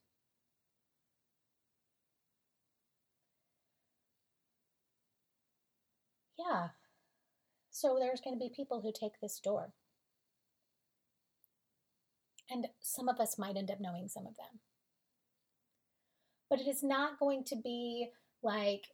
Yeah, 6.38 6.68
so 7.80 7.96
there's 7.98 8.20
going 8.20 8.34
to 8.34 8.38
be 8.38 8.52
people 8.54 8.82
who 8.82 8.92
take 8.92 9.20
this 9.20 9.38
door. 9.38 9.72
And 12.50 12.66
some 12.80 13.08
of 13.08 13.18
us 13.20 13.38
might 13.38 13.56
end 13.56 13.70
up 13.70 13.80
knowing 13.80 14.08
some 14.08 14.26
of 14.26 14.36
them. 14.36 14.60
But 16.50 16.60
it 16.60 16.66
is 16.66 16.82
not 16.82 17.18
going 17.18 17.44
to 17.44 17.56
be 17.56 18.08
like 18.42 18.84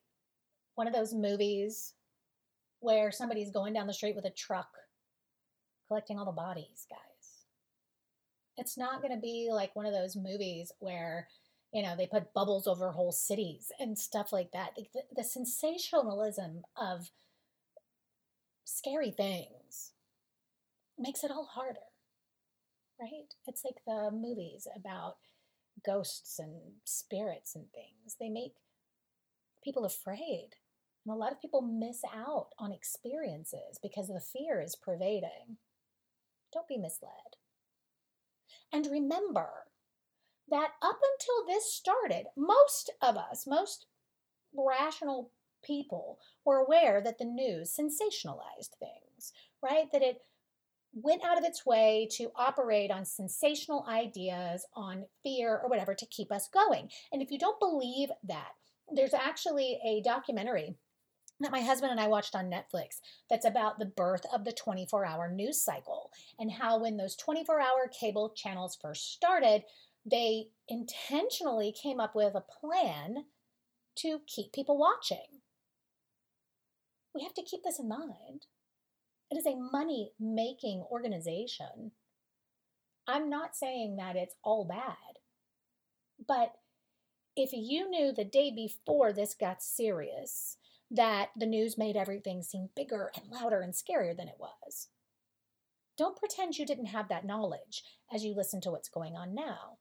one 0.74 0.86
of 0.86 0.94
those 0.94 1.14
movies 1.14 1.94
where 2.80 3.10
somebody's 3.10 3.50
going 3.50 3.72
down 3.72 3.86
the 3.86 3.92
street 3.92 4.16
with 4.16 4.24
a 4.24 4.30
truck 4.30 4.68
collecting 5.88 6.18
all 6.18 6.24
the 6.24 6.32
bodies, 6.32 6.86
guys. 6.90 7.00
It's 8.56 8.78
not 8.78 9.02
going 9.02 9.14
to 9.14 9.20
be 9.20 9.48
like 9.52 9.76
one 9.76 9.86
of 9.86 9.92
those 9.92 10.16
movies 10.16 10.72
where, 10.78 11.28
you 11.72 11.82
know, 11.82 11.94
they 11.96 12.06
put 12.06 12.32
bubbles 12.32 12.66
over 12.66 12.90
whole 12.90 13.12
cities 13.12 13.70
and 13.78 13.98
stuff 13.98 14.32
like 14.32 14.50
that. 14.52 14.70
The, 14.76 15.02
the 15.14 15.24
sensationalism 15.24 16.62
of 16.76 17.10
scary 18.64 19.10
things 19.10 19.92
makes 20.98 21.22
it 21.22 21.30
all 21.30 21.48
harder, 21.52 21.78
right? 23.00 23.34
It's 23.46 23.64
like 23.64 23.76
the 23.86 24.10
movies 24.10 24.66
about 24.74 25.16
ghosts 25.84 26.38
and 26.38 26.52
spirits 26.84 27.54
and 27.54 27.66
things. 27.72 28.16
They 28.18 28.30
make 28.30 28.54
people 29.66 29.84
afraid. 29.84 30.50
And 31.04 31.14
a 31.14 31.18
lot 31.18 31.32
of 31.32 31.40
people 31.40 31.60
miss 31.60 32.00
out 32.14 32.48
on 32.58 32.72
experiences 32.72 33.78
because 33.82 34.08
the 34.08 34.20
fear 34.20 34.60
is 34.60 34.76
pervading. 34.76 35.58
Don't 36.52 36.68
be 36.68 36.78
misled. 36.78 37.10
And 38.72 38.86
remember 38.86 39.48
that 40.48 40.70
up 40.80 40.98
until 41.02 41.46
this 41.46 41.72
started, 41.72 42.26
most 42.36 42.90
of 43.02 43.16
us, 43.16 43.46
most 43.46 43.86
rational 44.56 45.30
people, 45.64 46.18
were 46.44 46.58
aware 46.58 47.00
that 47.02 47.18
the 47.18 47.24
news 47.24 47.76
sensationalized 47.76 48.76
things, 48.78 49.32
right? 49.62 49.90
That 49.92 50.02
it 50.02 50.18
went 50.92 51.24
out 51.24 51.38
of 51.38 51.44
its 51.44 51.66
way 51.66 52.08
to 52.12 52.30
operate 52.36 52.90
on 52.90 53.04
sensational 53.04 53.84
ideas, 53.88 54.64
on 54.74 55.04
fear, 55.22 55.58
or 55.62 55.68
whatever 55.68 55.94
to 55.94 56.06
keep 56.06 56.32
us 56.32 56.48
going. 56.48 56.88
And 57.12 57.20
if 57.20 57.30
you 57.30 57.38
don't 57.38 57.60
believe 57.60 58.10
that, 58.24 58.52
there's 58.92 59.14
actually 59.14 59.78
a 59.84 60.02
documentary 60.02 60.76
that 61.40 61.52
my 61.52 61.60
husband 61.60 61.92
and 61.92 62.00
I 62.00 62.08
watched 62.08 62.34
on 62.34 62.50
Netflix 62.50 63.00
that's 63.28 63.44
about 63.44 63.78
the 63.78 63.86
birth 63.86 64.22
of 64.32 64.44
the 64.44 64.52
24 64.52 65.04
hour 65.04 65.30
news 65.30 65.62
cycle 65.62 66.10
and 66.38 66.50
how, 66.50 66.80
when 66.80 66.96
those 66.96 67.16
24 67.16 67.60
hour 67.60 67.90
cable 68.00 68.32
channels 68.34 68.78
first 68.80 69.12
started, 69.12 69.62
they 70.10 70.46
intentionally 70.68 71.72
came 71.72 72.00
up 72.00 72.14
with 72.14 72.34
a 72.34 72.44
plan 72.60 73.24
to 73.96 74.20
keep 74.26 74.52
people 74.52 74.78
watching. 74.78 75.40
We 77.14 77.22
have 77.22 77.34
to 77.34 77.42
keep 77.42 77.62
this 77.64 77.78
in 77.78 77.88
mind. 77.88 78.46
It 79.30 79.36
is 79.36 79.46
a 79.46 79.56
money 79.56 80.12
making 80.20 80.84
organization. 80.90 81.92
I'm 83.08 83.28
not 83.28 83.56
saying 83.56 83.96
that 83.96 84.16
it's 84.16 84.34
all 84.42 84.64
bad, 84.64 85.20
but 86.26 86.52
if 87.36 87.50
you 87.52 87.88
knew 87.88 88.12
the 88.12 88.24
day 88.24 88.50
before 88.50 89.12
this 89.12 89.34
got 89.34 89.62
serious 89.62 90.56
that 90.90 91.28
the 91.36 91.46
news 91.46 91.76
made 91.76 91.96
everything 91.96 92.42
seem 92.42 92.70
bigger 92.74 93.10
and 93.14 93.30
louder 93.30 93.60
and 93.60 93.74
scarier 93.74 94.16
than 94.16 94.28
it 94.28 94.38
was, 94.38 94.88
don't 95.98 96.16
pretend 96.16 96.56
you 96.56 96.66
didn't 96.66 96.86
have 96.86 97.08
that 97.08 97.26
knowledge 97.26 97.82
as 98.12 98.24
you 98.24 98.34
listen 98.34 98.60
to 98.62 98.70
what's 98.70 98.88
going 98.88 99.14
on 99.14 99.34
now. 99.34 99.78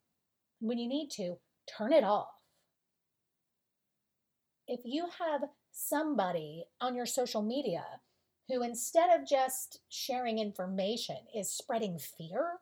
When 0.60 0.78
you 0.78 0.88
need 0.88 1.10
to, 1.12 1.38
turn 1.78 1.94
it 1.94 2.04
off. 2.04 2.28
If 4.68 4.82
you 4.84 5.08
have 5.20 5.50
somebody 5.72 6.65
on 6.82 6.96
your 6.96 7.06
social 7.06 7.41
media 7.41 7.84
who, 8.50 8.63
instead 8.63 9.10
of 9.10 9.28
just 9.28 9.80
sharing 9.89 10.39
information, 10.39 11.18
is 11.36 11.52
spreading 11.52 12.00
fear, 12.00 12.60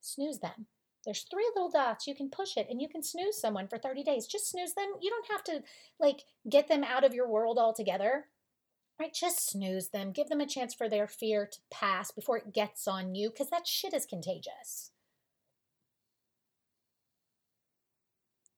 snooze 0.00 0.40
them. 0.40 0.66
There's 1.04 1.26
three 1.30 1.48
little 1.54 1.70
dots. 1.70 2.06
You 2.06 2.14
can 2.14 2.30
push 2.30 2.56
it 2.56 2.66
and 2.70 2.80
you 2.80 2.88
can 2.88 3.02
snooze 3.02 3.38
someone 3.38 3.68
for 3.68 3.78
30 3.78 4.02
days. 4.02 4.26
Just 4.26 4.50
snooze 4.50 4.74
them. 4.74 4.86
You 5.00 5.10
don't 5.10 5.30
have 5.30 5.44
to 5.44 5.62
like 6.00 6.22
get 6.48 6.68
them 6.68 6.84
out 6.84 7.04
of 7.04 7.14
your 7.14 7.28
world 7.28 7.58
altogether. 7.58 8.26
Right? 8.98 9.12
Just 9.12 9.50
snooze 9.50 9.90
them. 9.90 10.12
Give 10.12 10.28
them 10.28 10.40
a 10.40 10.46
chance 10.46 10.72
for 10.72 10.88
their 10.88 11.08
fear 11.08 11.48
to 11.50 11.58
pass 11.70 12.10
before 12.10 12.38
it 12.38 12.54
gets 12.54 12.86
on 12.86 13.14
you 13.14 13.30
because 13.30 13.50
that 13.50 13.66
shit 13.66 13.92
is 13.92 14.06
contagious. 14.06 14.92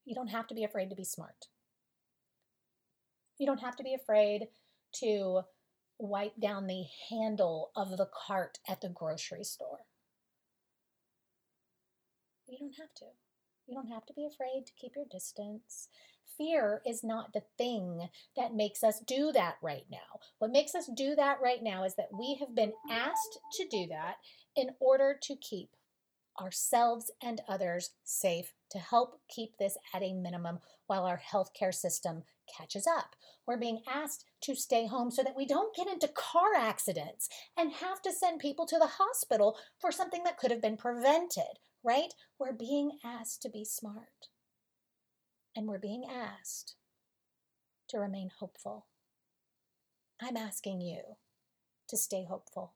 You 0.05 0.15
don't 0.15 0.29
have 0.29 0.47
to 0.49 0.55
be 0.55 0.63
afraid 0.63 0.91
to 0.91 0.97
be 0.97 1.05
smart. 1.05 1.47
You 3.39 3.47
don't 3.47 3.61
have 3.61 3.77
to 3.77 3.83
be 3.83 3.95
afraid 3.95 4.49
to 5.01 5.43
wipe 5.99 6.39
down 6.41 6.67
the 6.67 6.85
handle 7.11 7.71
of 7.75 7.97
the 7.97 8.09
cart 8.27 8.59
at 8.69 8.81
the 8.81 8.89
grocery 8.89 9.45
store. 9.45 9.81
You 12.49 12.59
don't 12.59 12.77
have 12.79 12.95
to. 12.97 13.07
You 13.67 13.75
don't 13.75 13.89
have 13.89 14.07
to 14.07 14.15
be 14.15 14.27
afraid 14.27 14.67
to 14.67 14.73
keep 14.81 14.93
your 14.95 15.07
distance. 15.11 15.89
Fear 16.39 16.83
is 16.87 17.03
not 17.03 17.33
the 17.33 17.43
thing 17.59 18.09
that 18.37 18.55
makes 18.55 18.85
us 18.85 19.01
do 19.01 19.33
that 19.33 19.57
right 19.63 19.87
now. 19.91 20.21
What 20.39 20.53
makes 20.53 20.75
us 20.75 20.89
do 20.95 21.17
that 21.17 21.39
right 21.43 21.63
now 21.63 21.85
is 21.85 21.97
that 21.97 22.13
we 22.17 22.37
have 22.39 22.55
been 22.55 22.75
asked 22.91 23.39
to 23.55 23.67
do 23.69 23.87
that 23.89 24.17
in 24.55 24.71
order 24.79 25.19
to 25.23 25.37
keep 25.37 25.71
ourselves 26.41 27.11
and 27.23 27.41
others 27.49 27.91
safe 28.05 28.53
to 28.71 28.79
help 28.79 29.21
keep 29.29 29.57
this 29.57 29.77
at 29.95 30.03
a 30.03 30.13
minimum 30.13 30.61
while 30.87 31.05
our 31.05 31.21
healthcare 31.33 31.75
system 31.75 32.23
catches 32.57 32.87
up. 32.87 33.17
We're 33.47 33.57
being 33.57 33.81
asked 33.89 34.25
to 34.43 34.55
stay 34.55 34.87
home 34.87 35.11
so 35.11 35.23
that 35.23 35.37
we 35.37 35.47
don't 35.47 35.75
get 35.75 35.89
into 35.89 36.09
car 36.09 36.55
accidents 36.57 37.29
and 37.57 37.73
have 37.73 38.03
to 38.03 38.13
send 38.13 38.41
people 38.41 38.67
to 38.67 38.79
the 38.79 38.87
hospital 38.87 39.57
for 39.81 39.91
something 39.91 40.23
that 40.25 40.39
could 40.39 40.51
have 40.51 40.63
been 40.63 40.77
prevented 40.77 41.59
right? 41.87 42.13
We're 42.39 42.53
being 42.53 42.99
asked 43.05 43.41
to 43.43 43.49
be 43.49 43.65
smart. 43.65 44.29
And 45.55 45.67
we're 45.67 45.79
being 45.79 46.05
asked 46.05 46.75
to 47.89 47.99
remain 47.99 48.31
hopeful. 48.41 48.87
I'm 50.21 50.37
asking 50.37 50.81
you 50.81 51.03
to 51.89 51.97
stay 51.97 52.27
hopeful, 52.29 52.75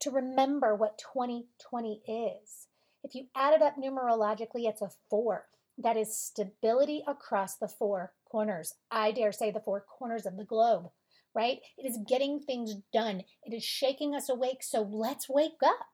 to 0.00 0.10
remember 0.10 0.74
what 0.74 0.98
2020 0.98 2.02
is. 2.06 2.66
If 3.04 3.14
you 3.14 3.26
add 3.36 3.54
it 3.54 3.62
up 3.62 3.76
numerologically, 3.76 4.66
it's 4.66 4.82
a 4.82 4.90
four. 5.08 5.46
that 5.76 5.96
is 5.96 6.16
stability 6.16 7.02
across 7.06 7.56
the 7.56 7.68
four 7.68 8.12
corners. 8.30 8.74
I 8.90 9.10
dare 9.12 9.32
say 9.32 9.50
the 9.50 9.60
four 9.60 9.80
corners 9.80 10.24
of 10.24 10.36
the 10.36 10.44
globe, 10.44 10.90
right? 11.34 11.58
It 11.76 11.86
is 11.86 11.98
getting 12.08 12.40
things 12.40 12.74
done. 12.92 13.22
It 13.44 13.54
is 13.54 13.64
shaking 13.64 14.14
us 14.14 14.28
awake. 14.28 14.62
So 14.62 14.82
let's 14.82 15.28
wake 15.28 15.62
up. 15.64 15.93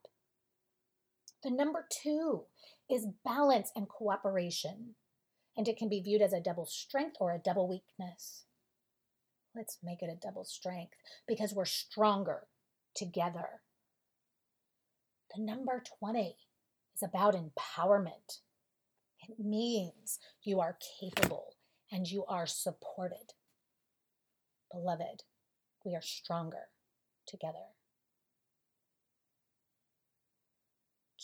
The 1.43 1.51
number 1.51 1.87
two 1.91 2.45
is 2.91 3.07
balance 3.25 3.71
and 3.75 3.89
cooperation, 3.89 4.95
and 5.57 5.67
it 5.67 5.77
can 5.77 5.89
be 5.89 6.03
viewed 6.03 6.23
as 6.23 6.33
a 6.33 6.41
double 6.41 6.67
strength 6.67 7.17
or 7.19 7.33
a 7.33 7.39
double 7.39 7.69
weakness. 7.69 8.45
Let's 9.55 9.79
make 9.83 10.03
it 10.03 10.11
a 10.11 10.17
double 10.17 10.45
strength 10.45 10.95
because 11.27 11.55
we're 11.55 11.65
stronger 11.65 12.47
together. 12.95 13.63
The 15.35 15.43
number 15.43 15.83
20 15.99 16.37
is 16.95 17.03
about 17.03 17.35
empowerment. 17.35 18.41
It 19.21 19.39
means 19.39 20.19
you 20.43 20.61
are 20.61 20.79
capable 21.01 21.55
and 21.91 22.07
you 22.07 22.25
are 22.27 22.47
supported. 22.47 23.35
Beloved, 24.73 25.25
we 25.85 25.95
are 25.95 26.03
stronger 26.03 26.69
together. 27.27 27.80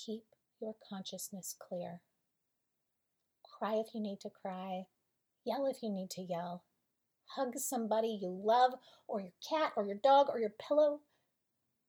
Keep 0.05 0.25
your 0.61 0.75
consciousness 0.89 1.55
clear. 1.59 2.01
Cry 3.59 3.77
if 3.77 3.95
you 3.95 4.01
need 4.01 4.21
to 4.21 4.31
cry, 4.31 4.85
yell 5.45 5.67
if 5.67 5.83
you 5.83 5.91
need 5.91 6.11
to 6.11 6.23
yell. 6.23 6.65
Hug 7.35 7.57
somebody 7.57 8.19
you 8.21 8.29
love, 8.29 8.75
or 9.09 9.21
your 9.21 9.33
cat, 9.49 9.73
or 9.75 9.87
your 9.87 9.97
dog, 9.97 10.27
or 10.29 10.39
your 10.39 10.51
pillow. 10.51 11.01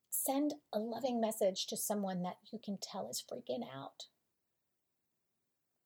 Send 0.10 0.54
a 0.74 0.80
loving 0.80 1.20
message 1.20 1.68
to 1.68 1.78
someone 1.78 2.24
that 2.24 2.38
you 2.52 2.60
can 2.64 2.78
tell 2.82 3.10
is 3.10 3.22
freaking 3.22 3.64
out. 3.64 4.06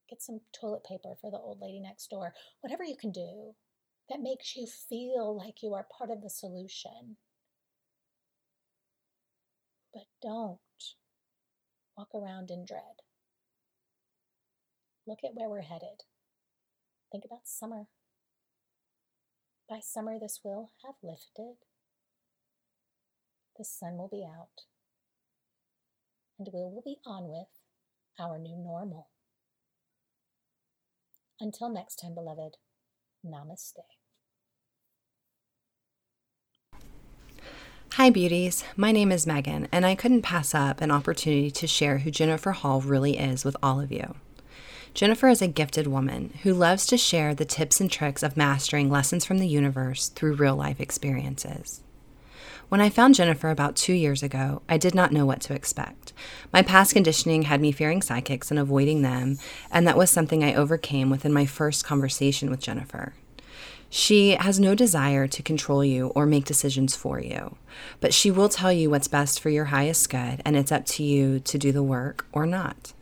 Get 0.10 0.22
some 0.22 0.42
toilet 0.54 0.84
paper 0.84 1.16
for 1.20 1.32
the 1.32 1.38
old 1.38 1.60
lady 1.60 1.80
next 1.80 2.10
door. 2.10 2.34
Whatever 2.62 2.84
you 2.84 2.96
can 2.96 3.12
do 3.12 3.56
that 4.10 4.22
makes 4.22 4.56
you 4.56 4.68
feel 4.68 5.36
like 5.36 5.64
you 5.64 5.74
are 5.74 5.88
part 5.98 6.12
of 6.12 6.22
the 6.22 6.30
solution. 6.30 7.18
But 9.94 10.04
don't 10.22 10.60
walk 11.98 12.10
around 12.16 12.50
in 12.52 12.66
dread. 12.66 13.02
Look 15.08 15.20
at 15.24 15.34
where 15.34 15.50
we're 15.50 15.62
headed. 15.62 16.04
Think 17.12 17.26
about 17.26 17.42
summer. 17.46 17.88
By 19.70 19.80
summer, 19.82 20.18
this 20.20 20.42
will 20.44 20.72
have 20.86 20.96
lifted. 21.02 21.56
The 23.58 23.66
sun 23.66 23.98
will 23.98 24.10
be 24.10 24.26
out. 24.26 24.66
And 26.38 26.48
we 26.54 26.60
will 26.60 26.82
be 26.84 26.98
on 27.06 27.30
with 27.30 27.48
our 28.20 28.38
new 28.38 28.58
normal. 28.58 29.10
Until 31.40 31.70
next 31.70 31.96
time, 31.98 32.16
beloved, 32.16 32.58
namaste. 33.26 34.01
Hi, 37.96 38.10
beauties. 38.10 38.64
My 38.78 38.94
name 38.94 39.12
is 39.12 39.28
Megan, 39.28 39.68
and 39.70 39.86
I 39.86 39.96
couldn't 39.96 40.22
pass 40.22 40.56
up 40.56 40.80
an 40.80 40.92
opportunity 40.92 41.52
to 41.52 41.68
share 41.68 41.98
who 41.98 42.10
Jennifer 42.10 42.54
Hall 42.54 42.80
really 42.80 43.18
is 43.18 43.44
with 43.44 43.58
all 43.62 43.82
of 43.82 43.92
you. 43.92 44.16
Jennifer 44.94 45.28
is 45.28 45.42
a 45.42 45.48
gifted 45.48 45.88
woman 45.88 46.34
who 46.44 46.54
loves 46.54 46.86
to 46.86 46.98
share 46.98 47.36
the 47.36 47.44
tips 47.44 47.82
and 47.82 47.92
tricks 47.92 48.24
of 48.24 48.38
mastering 48.38 48.90
lessons 48.90 49.26
from 49.26 49.40
the 49.40 49.48
universe 49.48 50.08
through 50.08 50.36
real 50.36 50.56
life 50.56 50.80
experiences. 50.80 51.82
When 52.70 52.80
I 52.80 52.90
found 52.90 53.16
Jennifer 53.16 53.50
about 53.50 53.76
two 53.76 53.94
years 53.94 54.24
ago, 54.24 54.62
I 54.70 54.78
did 54.78 54.96
not 54.96 55.12
know 55.12 55.26
what 55.26 55.42
to 55.42 55.54
expect. 55.54 56.14
My 56.54 56.62
past 56.62 56.94
conditioning 56.94 57.44
had 57.44 57.60
me 57.60 57.74
fearing 57.74 58.02
psychics 58.02 58.50
and 58.52 58.60
avoiding 58.60 59.02
them, 59.02 59.38
and 59.70 59.86
that 59.86 59.98
was 59.98 60.10
something 60.10 60.46
I 60.46 60.54
overcame 60.54 61.10
within 61.10 61.34
my 61.34 61.46
first 61.46 61.84
conversation 61.84 62.50
with 62.50 62.62
Jennifer. 62.62 63.16
She 63.94 64.32
has 64.32 64.58
no 64.58 64.74
desire 64.74 65.28
to 65.28 65.44
control 65.44 65.84
you 65.84 66.08
or 66.16 66.26
make 66.26 66.46
decisions 66.46 66.96
for 66.96 67.20
you, 67.20 67.58
but 68.00 68.14
she 68.14 68.32
will 68.32 68.48
tell 68.48 68.72
you 68.72 68.90
what's 68.90 69.10
best 69.10 69.42
for 69.42 69.50
your 69.50 69.66
highest 69.66 70.10
good, 70.10 70.42
and 70.46 70.56
it's 70.56 70.72
up 70.72 70.86
to 70.86 71.04
you 71.04 71.42
to 71.42 71.58
do 71.58 71.74
the 71.74 71.84
work 71.84 72.26
or 72.32 72.46
not. 72.46 72.94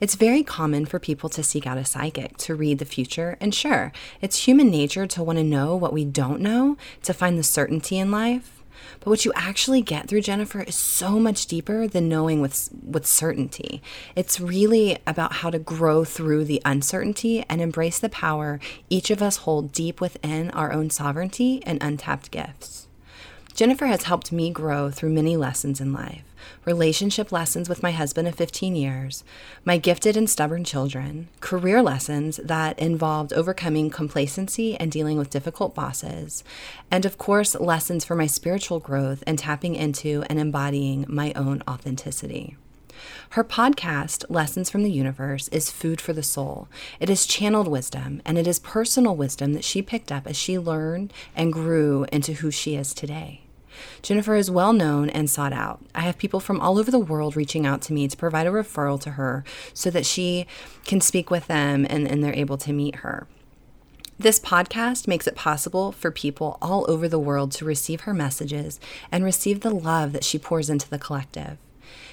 It's 0.00 0.16
very 0.16 0.42
common 0.42 0.84
for 0.84 0.98
people 0.98 1.30
to 1.30 1.42
seek 1.42 1.66
out 1.66 1.78
a 1.78 1.84
psychic 1.86 2.36
to 2.38 2.54
read 2.54 2.78
the 2.78 2.84
future, 2.84 3.38
and 3.40 3.54
sure, 3.54 3.90
it's 4.20 4.44
human 4.44 4.70
nature 4.70 5.06
to 5.06 5.22
want 5.22 5.38
to 5.38 5.44
know 5.44 5.74
what 5.74 5.94
we 5.94 6.04
don't 6.04 6.42
know 6.42 6.76
to 7.04 7.14
find 7.14 7.38
the 7.38 7.42
certainty 7.42 7.96
in 7.96 8.10
life. 8.10 8.57
But 9.00 9.10
what 9.10 9.24
you 9.24 9.32
actually 9.34 9.82
get 9.82 10.08
through 10.08 10.22
Jennifer 10.22 10.62
is 10.62 10.74
so 10.74 11.18
much 11.18 11.46
deeper 11.46 11.86
than 11.86 12.08
knowing 12.08 12.40
with 12.40 12.70
with 12.82 13.06
certainty. 13.06 13.82
It's 14.16 14.40
really 14.40 14.98
about 15.06 15.34
how 15.34 15.50
to 15.50 15.58
grow 15.58 16.04
through 16.04 16.44
the 16.44 16.62
uncertainty 16.64 17.44
and 17.48 17.60
embrace 17.60 17.98
the 17.98 18.08
power 18.08 18.60
each 18.90 19.10
of 19.10 19.22
us 19.22 19.38
hold 19.38 19.72
deep 19.72 20.00
within 20.00 20.50
our 20.50 20.72
own 20.72 20.90
sovereignty 20.90 21.62
and 21.64 21.82
untapped 21.82 22.30
gifts. 22.30 22.87
Jennifer 23.58 23.86
has 23.86 24.04
helped 24.04 24.30
me 24.30 24.52
grow 24.52 24.88
through 24.88 25.10
many 25.10 25.36
lessons 25.36 25.80
in 25.80 25.92
life 25.92 26.22
relationship 26.64 27.32
lessons 27.32 27.68
with 27.68 27.82
my 27.82 27.90
husband 27.90 28.28
of 28.28 28.36
15 28.36 28.76
years, 28.76 29.24
my 29.64 29.76
gifted 29.76 30.16
and 30.16 30.30
stubborn 30.30 30.62
children, 30.62 31.26
career 31.40 31.82
lessons 31.82 32.36
that 32.36 32.78
involved 32.78 33.32
overcoming 33.32 33.90
complacency 33.90 34.76
and 34.76 34.92
dealing 34.92 35.18
with 35.18 35.28
difficult 35.28 35.74
bosses, 35.74 36.44
and 36.88 37.04
of 37.04 37.18
course, 37.18 37.56
lessons 37.56 38.04
for 38.04 38.14
my 38.14 38.28
spiritual 38.28 38.78
growth 38.78 39.24
and 39.26 39.40
tapping 39.40 39.74
into 39.74 40.22
and 40.30 40.38
embodying 40.38 41.04
my 41.08 41.32
own 41.34 41.60
authenticity. 41.68 42.56
Her 43.30 43.42
podcast, 43.42 44.24
Lessons 44.28 44.70
from 44.70 44.84
the 44.84 44.92
Universe, 44.92 45.48
is 45.48 45.68
food 45.68 46.00
for 46.00 46.12
the 46.12 46.22
soul. 46.22 46.68
It 47.00 47.10
is 47.10 47.26
channeled 47.26 47.66
wisdom, 47.66 48.22
and 48.24 48.38
it 48.38 48.46
is 48.46 48.60
personal 48.60 49.16
wisdom 49.16 49.52
that 49.54 49.64
she 49.64 49.82
picked 49.82 50.12
up 50.12 50.28
as 50.28 50.36
she 50.36 50.60
learned 50.60 51.12
and 51.34 51.52
grew 51.52 52.06
into 52.12 52.34
who 52.34 52.52
she 52.52 52.76
is 52.76 52.94
today. 52.94 53.42
Jennifer 54.02 54.34
is 54.36 54.50
well 54.50 54.72
known 54.72 55.10
and 55.10 55.28
sought 55.28 55.52
out. 55.52 55.80
I 55.94 56.02
have 56.02 56.18
people 56.18 56.40
from 56.40 56.60
all 56.60 56.78
over 56.78 56.90
the 56.90 56.98
world 56.98 57.36
reaching 57.36 57.66
out 57.66 57.82
to 57.82 57.92
me 57.92 58.08
to 58.08 58.16
provide 58.16 58.46
a 58.46 58.50
referral 58.50 59.00
to 59.02 59.12
her 59.12 59.44
so 59.74 59.90
that 59.90 60.06
she 60.06 60.46
can 60.84 61.00
speak 61.00 61.30
with 61.30 61.46
them 61.46 61.86
and, 61.88 62.06
and 62.06 62.22
they're 62.22 62.34
able 62.34 62.58
to 62.58 62.72
meet 62.72 62.96
her. 62.96 63.26
This 64.20 64.40
podcast 64.40 65.06
makes 65.06 65.28
it 65.28 65.36
possible 65.36 65.92
for 65.92 66.10
people 66.10 66.58
all 66.60 66.84
over 66.90 67.08
the 67.08 67.20
world 67.20 67.52
to 67.52 67.64
receive 67.64 68.00
her 68.00 68.12
messages 68.12 68.80
and 69.12 69.22
receive 69.22 69.60
the 69.60 69.70
love 69.70 70.12
that 70.12 70.24
she 70.24 70.38
pours 70.38 70.68
into 70.68 70.90
the 70.90 70.98
collective. 70.98 71.56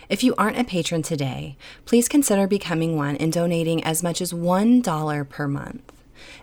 If 0.08 0.24
you 0.24 0.36
aren't 0.38 0.60
a 0.60 0.64
patron 0.64 1.02
today, 1.02 1.58
please 1.86 2.08
consider 2.08 2.46
becoming 2.46 2.96
one 2.96 3.16
and 3.16 3.34
donating 3.34 3.84
as 3.84 4.04
much 4.04 4.22
as 4.22 4.32
$1 4.32 5.30
per 5.30 5.48
month. 5.48 5.92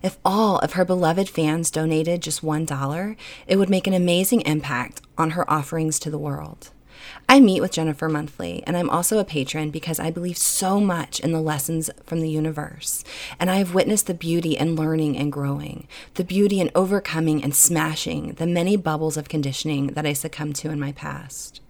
If 0.03 0.19
all 0.25 0.59
of 0.59 0.73
her 0.73 0.85
beloved 0.85 1.29
fans 1.29 1.71
donated 1.71 2.23
just 2.23 2.43
$1, 2.43 3.17
it 3.47 3.57
would 3.57 3.71
make 3.71 3.87
an 3.87 3.95
amazing 3.95 4.43
impact 4.43 5.01
on 5.17 5.31
her 5.31 5.49
offerings 5.51 5.99
to 6.01 6.11
the 6.11 6.19
world. 6.19 6.71
I 7.29 7.41
meet 7.41 7.61
with 7.61 7.73
Jennifer 7.73 8.09
monthly, 8.09 8.63
and 8.67 8.77
I'm 8.77 8.91
also 8.91 9.19
a 9.19 9.25
patron 9.25 9.71
because 9.71 9.99
I 9.99 10.11
believe 10.11 10.37
so 10.37 10.81
much 10.81 11.21
in 11.21 11.33
the 11.33 11.41
lessons 11.41 11.91
from 12.05 12.21
the 12.21 12.31
universe. 12.31 13.05
And 13.41 13.51
I 13.51 13.57
have 13.57 13.75
witnessed 13.75 14.07
the 14.07 14.15
beauty 14.15 14.57
in 14.57 14.77
learning 14.77 15.17
and 15.17 15.33
growing, 15.33 15.89
the 16.15 16.25
beauty 16.25 16.61
in 16.61 16.71
overcoming 16.75 17.43
and 17.43 17.55
smashing 17.55 18.35
the 18.35 18.47
many 18.47 18.77
bubbles 18.77 19.17
of 19.17 19.29
conditioning 19.29 19.89
that 19.89 20.07
I 20.07 20.13
succumbed 20.13 20.57
to 20.57 20.71
in 20.71 20.81
my 20.81 20.93
past. 20.93 21.61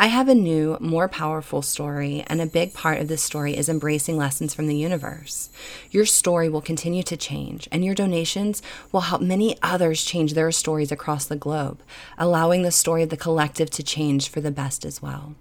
I 0.00 0.06
have 0.06 0.28
a 0.28 0.34
new, 0.34 0.76
more 0.78 1.08
powerful 1.08 1.60
story, 1.60 2.22
and 2.28 2.40
a 2.40 2.46
big 2.46 2.72
part 2.72 3.00
of 3.00 3.08
this 3.08 3.20
story 3.20 3.56
is 3.56 3.68
embracing 3.68 4.16
lessons 4.16 4.54
from 4.54 4.68
the 4.68 4.76
universe. 4.76 5.50
Your 5.90 6.06
story 6.06 6.48
will 6.48 6.60
continue 6.60 7.02
to 7.02 7.16
change, 7.16 7.68
and 7.72 7.84
your 7.84 7.96
donations 7.96 8.62
will 8.92 9.00
help 9.00 9.20
many 9.20 9.58
others 9.60 10.04
change 10.04 10.34
their 10.34 10.52
stories 10.52 10.92
across 10.92 11.24
the 11.24 11.34
globe, 11.34 11.82
allowing 12.16 12.62
the 12.62 12.70
story 12.70 13.02
of 13.02 13.08
the 13.08 13.16
collective 13.16 13.70
to 13.70 13.82
change 13.82 14.28
for 14.28 14.40
the 14.40 14.52
best 14.52 14.84
as 14.84 15.02
well. 15.02 15.34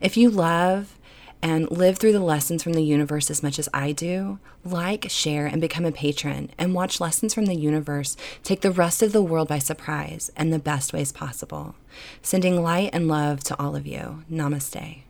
If 0.00 0.16
you 0.16 0.30
love 0.30 0.98
and 1.42 1.70
live 1.70 1.98
through 1.98 2.12
the 2.12 2.20
lessons 2.20 2.62
from 2.62 2.74
the 2.74 2.82
universe 2.82 3.30
as 3.30 3.42
much 3.42 3.58
as 3.58 3.68
I 3.72 3.92
do, 3.92 4.38
like, 4.64 5.06
share, 5.08 5.46
and 5.46 5.60
become 5.60 5.84
a 5.84 5.92
patron, 5.92 6.50
and 6.58 6.74
watch 6.74 7.00
lessons 7.00 7.34
from 7.34 7.46
the 7.46 7.54
universe 7.54 8.16
take 8.42 8.60
the 8.60 8.70
rest 8.70 9.02
of 9.02 9.12
the 9.12 9.22
world 9.22 9.48
by 9.48 9.58
surprise 9.58 10.30
in 10.36 10.50
the 10.50 10.58
best 10.58 10.92
ways 10.92 11.12
possible. 11.12 11.74
Sending 12.22 12.62
light 12.62 12.90
and 12.92 13.08
love 13.08 13.42
to 13.44 13.58
all 13.60 13.74
of 13.74 13.86
you. 13.86 14.24
Namaste. 14.30 15.02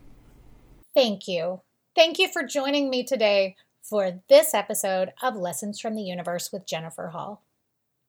Thank 0.93 1.27
you. 1.27 1.61
Thank 1.95 2.19
you 2.19 2.27
for 2.27 2.43
joining 2.43 2.89
me 2.89 3.03
today 3.03 3.55
for 3.81 4.21
this 4.29 4.53
episode 4.53 5.11
of 5.21 5.35
Lessons 5.35 5.79
from 5.79 5.95
the 5.95 6.01
Universe 6.01 6.51
with 6.51 6.67
Jennifer 6.67 7.09
Hall. 7.09 7.43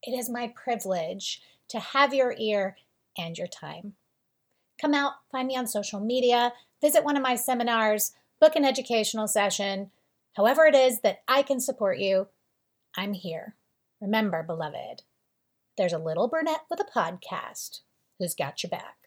It 0.03 0.13
is 0.13 0.29
my 0.29 0.53
privilege 0.55 1.43
to 1.69 1.81
have 1.81 2.15
your 2.15 2.35
ear 2.39 2.77
and 3.17 3.37
your 3.37 3.47
time. 3.47 3.95
Come 4.81 4.95
out, 4.95 5.13
find 5.31 5.49
me 5.49 5.57
on 5.57 5.67
social 5.67 6.01
media, 6.01 6.53
visit 6.83 7.05
one 7.05 7.17
of 7.17 7.23
my 7.23 7.37
seminars, 7.37 8.13
book 8.41 8.57
an 8.57 8.65
educational 8.65 9.29
session. 9.29 9.91
However, 10.35 10.67
it 10.67 10.75
is 10.75 11.01
that 11.01 11.23
I 11.29 11.43
can 11.43 11.61
support 11.61 11.99
you, 11.99 12.29
I'm 12.97 13.15
here. 13.15 13.55
Remember, 14.01 14.43
beloved, 14.43 15.03
there's 15.79 15.93
a 15.93 15.99
little 15.99 16.29
brunette 16.29 16.65
with 16.69 16.81
a 16.81 16.85
podcast 16.85 17.81
who's 18.19 18.35
got 18.35 18.63
your 18.63 18.71
back. 18.71 19.02